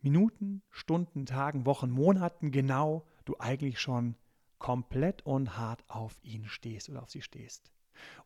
Minuten, 0.00 0.62
Stunden, 0.70 1.26
Tagen, 1.26 1.66
Wochen, 1.66 1.90
Monaten 1.90 2.52
genau 2.52 3.04
du 3.24 3.34
eigentlich 3.40 3.80
schon 3.80 4.14
komplett 4.60 5.22
und 5.26 5.56
hart 5.56 5.82
auf 5.88 6.20
ihn 6.22 6.44
stehst 6.44 6.88
oder 6.88 7.02
auf 7.02 7.10
sie 7.10 7.22
stehst. 7.22 7.72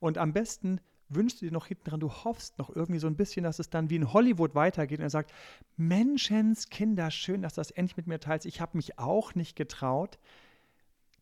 Und 0.00 0.18
am 0.18 0.32
besten 0.32 0.80
wünschst 1.08 1.40
du 1.40 1.46
dir 1.46 1.52
noch 1.52 1.66
hinten 1.66 1.84
dran, 1.84 2.00
du 2.00 2.10
hoffst 2.10 2.58
noch 2.58 2.74
irgendwie 2.74 2.98
so 2.98 3.06
ein 3.06 3.16
bisschen, 3.16 3.44
dass 3.44 3.58
es 3.58 3.70
dann 3.70 3.90
wie 3.90 3.96
in 3.96 4.12
Hollywood 4.12 4.54
weitergeht 4.54 4.98
und 4.98 5.04
er 5.04 5.10
sagt, 5.10 5.32
Menschenskinder, 5.76 7.10
schön, 7.10 7.42
dass 7.42 7.54
du 7.54 7.60
das 7.60 7.70
endlich 7.70 7.96
mit 7.96 8.06
mir 8.06 8.20
teilst. 8.20 8.46
Ich 8.46 8.60
habe 8.60 8.76
mich 8.76 8.98
auch 8.98 9.34
nicht 9.34 9.56
getraut, 9.56 10.18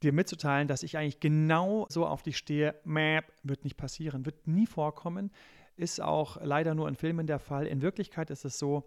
dir 0.02 0.12
mitzuteilen, 0.12 0.68
dass 0.68 0.82
ich 0.82 0.96
eigentlich 0.96 1.20
genau 1.20 1.86
so 1.88 2.06
auf 2.06 2.22
dich 2.22 2.38
stehe. 2.38 2.74
Mäh, 2.84 3.20
wird 3.42 3.64
nicht 3.64 3.76
passieren, 3.76 4.24
wird 4.24 4.46
nie 4.46 4.66
vorkommen. 4.66 5.30
Ist 5.76 6.00
auch 6.00 6.38
leider 6.42 6.74
nur 6.74 6.88
in 6.88 6.96
Filmen 6.96 7.26
der 7.26 7.38
Fall. 7.38 7.66
In 7.66 7.82
Wirklichkeit 7.82 8.30
ist 8.30 8.44
es 8.44 8.58
so, 8.58 8.84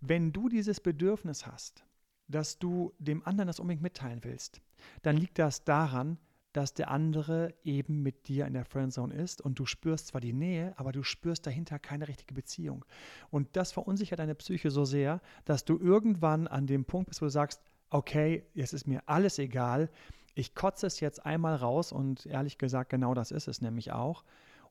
wenn 0.00 0.32
du 0.32 0.48
dieses 0.48 0.80
Bedürfnis 0.80 1.46
hast, 1.46 1.84
dass 2.28 2.58
du 2.58 2.92
dem 2.98 3.24
anderen 3.26 3.48
das 3.48 3.60
unbedingt 3.60 3.82
mitteilen 3.82 4.20
willst, 4.22 4.60
dann 5.02 5.16
liegt 5.16 5.38
das 5.38 5.64
daran, 5.64 6.18
dass 6.54 6.72
der 6.72 6.90
andere 6.90 7.52
eben 7.64 8.02
mit 8.02 8.28
dir 8.28 8.46
in 8.46 8.54
der 8.54 8.64
Friendzone 8.64 9.12
ist 9.14 9.42
und 9.42 9.58
du 9.58 9.66
spürst 9.66 10.06
zwar 10.06 10.20
die 10.20 10.32
Nähe, 10.32 10.72
aber 10.76 10.92
du 10.92 11.02
spürst 11.02 11.46
dahinter 11.46 11.78
keine 11.78 12.08
richtige 12.08 12.32
Beziehung. 12.32 12.84
Und 13.30 13.56
das 13.56 13.72
verunsichert 13.72 14.20
deine 14.20 14.36
Psyche 14.36 14.70
so 14.70 14.84
sehr, 14.84 15.20
dass 15.44 15.64
du 15.64 15.78
irgendwann 15.78 16.46
an 16.46 16.66
dem 16.66 16.84
Punkt 16.84 17.08
bist, 17.08 17.20
wo 17.20 17.26
du 17.26 17.30
sagst, 17.30 17.60
okay, 17.90 18.44
jetzt 18.54 18.72
ist 18.72 18.86
mir 18.86 19.02
alles 19.06 19.38
egal, 19.38 19.90
ich 20.36 20.54
kotze 20.54 20.86
es 20.86 21.00
jetzt 21.00 21.26
einmal 21.26 21.56
raus 21.56 21.92
und 21.92 22.26
ehrlich 22.26 22.56
gesagt, 22.56 22.90
genau 22.90 23.14
das 23.14 23.30
ist 23.30 23.48
es 23.48 23.60
nämlich 23.60 23.92
auch 23.92 24.24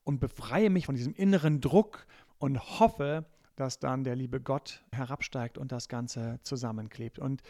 und 0.04 0.20
befreie 0.20 0.70
mich 0.70 0.86
von 0.86 0.96
diesem 0.96 1.14
inneren 1.14 1.62
Druck 1.62 2.06
und 2.40 2.80
hoffe, 2.80 3.26
dass 3.56 3.80
dann 3.80 4.04
der 4.04 4.16
liebe 4.16 4.42
Gott 4.42 4.84
herabsteigt 4.92 5.58
und 5.58 5.72
das 5.72 5.88
Ganze 5.88 6.40
zusammenklebt. 6.44 7.20
Und 7.20 7.44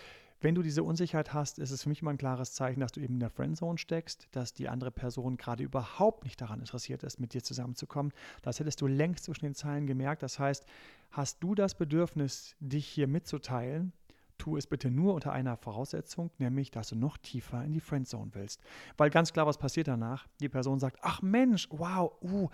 wenn 0.43 0.55
du 0.55 0.61
diese 0.61 0.83
Unsicherheit 0.83 1.33
hast, 1.33 1.57
ist 1.57 1.71
es 1.71 1.83
für 1.83 1.89
mich 1.89 2.01
immer 2.01 2.11
ein 2.11 2.17
klares 2.17 2.53
Zeichen, 2.53 2.81
dass 2.81 2.91
du 2.91 2.99
eben 2.99 3.13
in 3.13 3.19
der 3.21 3.29
Friendzone 3.29 3.77
steckst, 3.77 4.27
dass 4.31 4.53
die 4.53 4.67
andere 4.67 4.91
Person 4.91 5.37
gerade 5.37 5.63
überhaupt 5.63 6.25
nicht 6.25 6.39
daran 6.41 6.59
interessiert 6.59 7.03
ist, 7.03 7.19
mit 7.19 7.33
dir 7.33 7.41
zusammenzukommen. 7.41 8.11
Das 8.41 8.59
hättest 8.59 8.81
du 8.81 8.87
längst 8.87 9.23
zwischen 9.23 9.45
den 9.45 9.55
Zeilen 9.55 9.87
gemerkt. 9.87 10.21
Das 10.21 10.39
heißt, 10.39 10.65
hast 11.11 11.41
du 11.41 11.55
das 11.55 11.75
Bedürfnis, 11.75 12.55
dich 12.59 12.85
hier 12.85 13.07
mitzuteilen, 13.07 13.93
tu 14.37 14.57
es 14.57 14.67
bitte 14.67 14.91
nur 14.91 15.13
unter 15.13 15.31
einer 15.31 15.55
Voraussetzung, 15.55 16.29
nämlich, 16.39 16.71
dass 16.71 16.89
du 16.89 16.97
noch 16.97 17.17
tiefer 17.17 17.63
in 17.63 17.71
die 17.71 17.79
Friendzone 17.79 18.31
willst. 18.33 18.59
Weil 18.97 19.09
ganz 19.09 19.31
klar, 19.31 19.47
was 19.47 19.57
passiert 19.57 19.87
danach? 19.87 20.27
Die 20.41 20.49
Person 20.49 20.79
sagt, 20.79 20.97
ach 21.01 21.21
Mensch, 21.21 21.69
wow, 21.71 22.11
uh, 22.21 22.49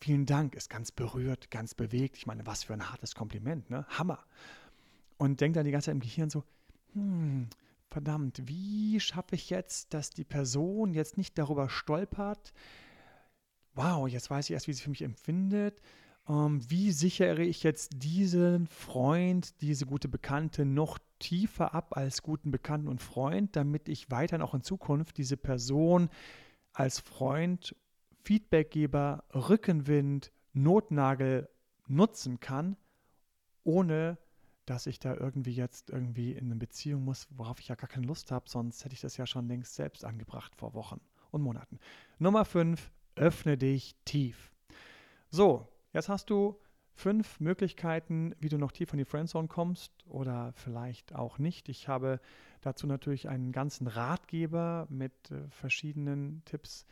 vielen 0.00 0.24
Dank, 0.24 0.54
ist 0.54 0.70
ganz 0.70 0.90
berührt, 0.90 1.50
ganz 1.50 1.74
bewegt. 1.74 2.16
Ich 2.16 2.26
meine, 2.26 2.46
was 2.46 2.64
für 2.64 2.72
ein 2.72 2.90
hartes 2.90 3.14
Kompliment, 3.14 3.68
ne? 3.68 3.84
Hammer. 3.90 4.24
Und 5.18 5.42
denkt 5.42 5.56
dann 5.56 5.66
die 5.66 5.72
ganze 5.72 5.86
Zeit 5.86 5.94
im 5.94 6.00
Gehirn 6.00 6.30
so, 6.30 6.44
hm, 6.94 7.48
verdammt, 7.90 8.42
wie 8.46 9.00
schaffe 9.00 9.34
ich 9.34 9.50
jetzt, 9.50 9.94
dass 9.94 10.10
die 10.10 10.24
Person 10.24 10.94
jetzt 10.94 11.16
nicht 11.16 11.38
darüber 11.38 11.68
stolpert? 11.68 12.52
Wow, 13.74 14.08
jetzt 14.08 14.30
weiß 14.30 14.46
ich 14.46 14.54
erst, 14.54 14.68
wie 14.68 14.72
sie 14.72 14.82
für 14.82 14.90
mich 14.90 15.02
empfindet. 15.02 15.80
Ähm, 16.28 16.60
wie 16.68 16.92
sichere 16.92 17.42
ich 17.42 17.62
jetzt 17.62 17.92
diesen 17.96 18.66
Freund, 18.66 19.60
diese 19.60 19.86
gute 19.86 20.08
Bekannte 20.08 20.64
noch 20.64 20.98
tiefer 21.18 21.74
ab 21.74 21.96
als 21.96 22.22
guten 22.22 22.50
Bekannten 22.50 22.88
und 22.88 23.00
Freund, 23.00 23.56
damit 23.56 23.88
ich 23.88 24.10
weiterhin 24.10 24.42
auch 24.42 24.54
in 24.54 24.62
Zukunft 24.62 25.16
diese 25.16 25.36
Person 25.36 26.10
als 26.72 27.00
Freund, 27.00 27.74
Feedbackgeber, 28.24 29.24
Rückenwind, 29.34 30.32
Notnagel 30.52 31.48
nutzen 31.86 32.40
kann, 32.40 32.76
ohne 33.64 34.18
dass 34.68 34.86
ich 34.86 34.98
da 34.98 35.14
irgendwie 35.14 35.52
jetzt 35.52 35.90
irgendwie 35.90 36.32
in 36.32 36.46
eine 36.46 36.56
Beziehung 36.56 37.04
muss, 37.04 37.26
worauf 37.30 37.60
ich 37.60 37.68
ja 37.68 37.74
gar 37.74 37.88
keine 37.88 38.06
Lust 38.06 38.30
habe, 38.30 38.48
sonst 38.48 38.84
hätte 38.84 38.94
ich 38.94 39.00
das 39.00 39.16
ja 39.16 39.26
schon 39.26 39.48
längst 39.48 39.74
selbst 39.74 40.04
angebracht 40.04 40.54
vor 40.54 40.74
Wochen 40.74 41.00
und 41.30 41.42
Monaten. 41.42 41.78
Nummer 42.18 42.44
5, 42.44 42.90
öffne 43.16 43.56
dich 43.56 43.96
tief. 44.04 44.52
So, 45.30 45.66
jetzt 45.92 46.08
hast 46.08 46.30
du 46.30 46.58
fünf 46.94 47.40
Möglichkeiten, 47.40 48.34
wie 48.40 48.48
du 48.48 48.58
noch 48.58 48.72
tiefer 48.72 48.94
in 48.94 48.98
die 48.98 49.04
Friendzone 49.04 49.48
kommst 49.48 49.92
oder 50.06 50.52
vielleicht 50.54 51.14
auch 51.14 51.38
nicht. 51.38 51.68
Ich 51.68 51.88
habe 51.88 52.20
dazu 52.60 52.86
natürlich 52.86 53.28
einen 53.28 53.52
ganzen 53.52 53.86
Ratgeber 53.86 54.86
mit 54.90 55.30
äh, 55.30 55.48
verschiedenen 55.50 56.42
Tipps, 56.44 56.86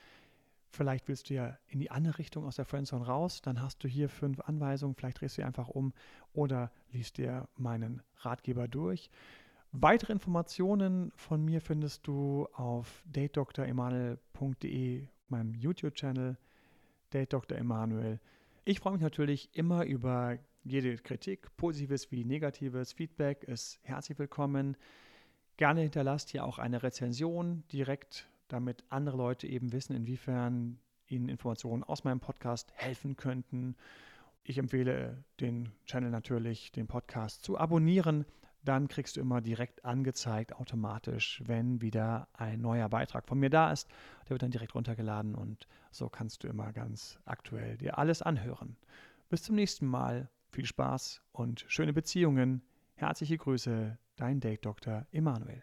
Vielleicht 0.71 1.09
willst 1.09 1.31
du 1.31 1.35
ja 1.35 1.59
in 1.69 1.81
die 1.81 1.91
andere 1.91 2.19
Richtung 2.19 2.45
aus 2.45 2.57
der 2.57 2.65
Friendzone 2.65 3.07
raus, 3.07 3.41
dann 3.41 3.63
hast 3.63 3.83
du 3.83 3.89
hier 3.89 4.09
fünf 4.09 4.41
Anweisungen, 4.41 4.95
vielleicht 4.95 5.21
drehst 5.21 5.39
du 5.39 5.45
einfach 5.45 5.69
um 5.69 5.93
oder 6.33 6.71
liest 6.93 7.19
dir 7.19 7.49
meinen 7.57 8.03
Ratgeber 8.19 8.69
durch. 8.69 9.11
Weitere 9.73 10.13
Informationen 10.13 11.13
von 11.17 11.45
mir 11.45 11.61
findest 11.61 12.07
du 12.07 12.47
auf 12.55 13.03
datedremanuel.de, 13.07 15.07
meinem 15.29 15.55
YouTube-Channel 15.55 16.37
Date 17.13 17.33
Dr. 17.33 17.59
Emanuel. 17.59 18.21
Ich 18.65 18.81
freue 18.81 18.95
mich 18.95 19.03
natürlich 19.03 19.51
immer 19.55 19.85
über 19.85 20.39
jede 20.65 20.97
Kritik, 20.97 21.57
positives 21.57 22.11
wie 22.11 22.25
negatives 22.25 22.93
Feedback 22.93 23.45
ist 23.45 23.79
herzlich 23.83 24.19
willkommen. 24.19 24.77
Gerne 25.57 25.83
hinterlasst 25.83 26.31
hier 26.31 26.45
auch 26.45 26.59
eine 26.59 26.83
Rezension 26.83 27.63
direkt 27.73 28.29
damit 28.49 28.85
andere 28.89 29.17
Leute 29.17 29.47
eben 29.47 29.73
wissen, 29.73 29.95
inwiefern 29.95 30.79
ihnen 31.09 31.29
Informationen 31.29 31.85
aus 31.85 32.05
meinem 32.05 32.21
Podcast 32.21 32.73
helfen 32.75 33.17
könnten. 33.17 33.77
Ich 34.43 34.59
empfehle 34.59 35.25
den 35.41 35.73
Channel 35.87 36.11
natürlich, 36.11 36.73
den 36.73 36.87
Podcast 36.87 37.43
zu 37.45 37.59
abonnieren. 37.59 38.25
Dann 38.65 38.89
kriegst 38.89 39.17
du 39.17 39.21
immer 39.21 39.41
direkt 39.41 39.85
angezeigt, 39.85 40.57
automatisch, 40.57 41.43
wenn 41.47 41.81
wieder 41.81 42.29
ein 42.33 42.61
neuer 42.61 42.89
Beitrag 42.89 43.29
von 43.29 43.39
mir 43.39 43.51
da 43.51 43.71
ist. 43.71 43.89
Der 44.25 44.31
wird 44.31 44.43
dann 44.43 44.51
direkt 44.51 44.75
runtergeladen 44.75 45.37
und 45.37 45.69
so 45.93 46.09
kannst 46.09 46.43
du 46.43 46.49
immer 46.49 46.73
ganz 46.73 47.21
aktuell 47.25 47.77
dir 47.79 47.99
alles 47.99 48.23
anhören. 48.23 48.77
Bis 49.29 49.43
zum 49.43 49.55
nächsten 49.55 49.87
Mal. 49.87 50.29
Viel 50.51 50.65
Spaß 50.67 51.23
und 51.33 51.65
schöne 51.69 51.93
Beziehungen. 51.93 52.63
Herzliche 52.95 53.37
Grüße, 53.37 53.99
dein 54.17 54.41
Date 54.41 54.65
Dr. 54.65 55.07
Emanuel. 55.13 55.63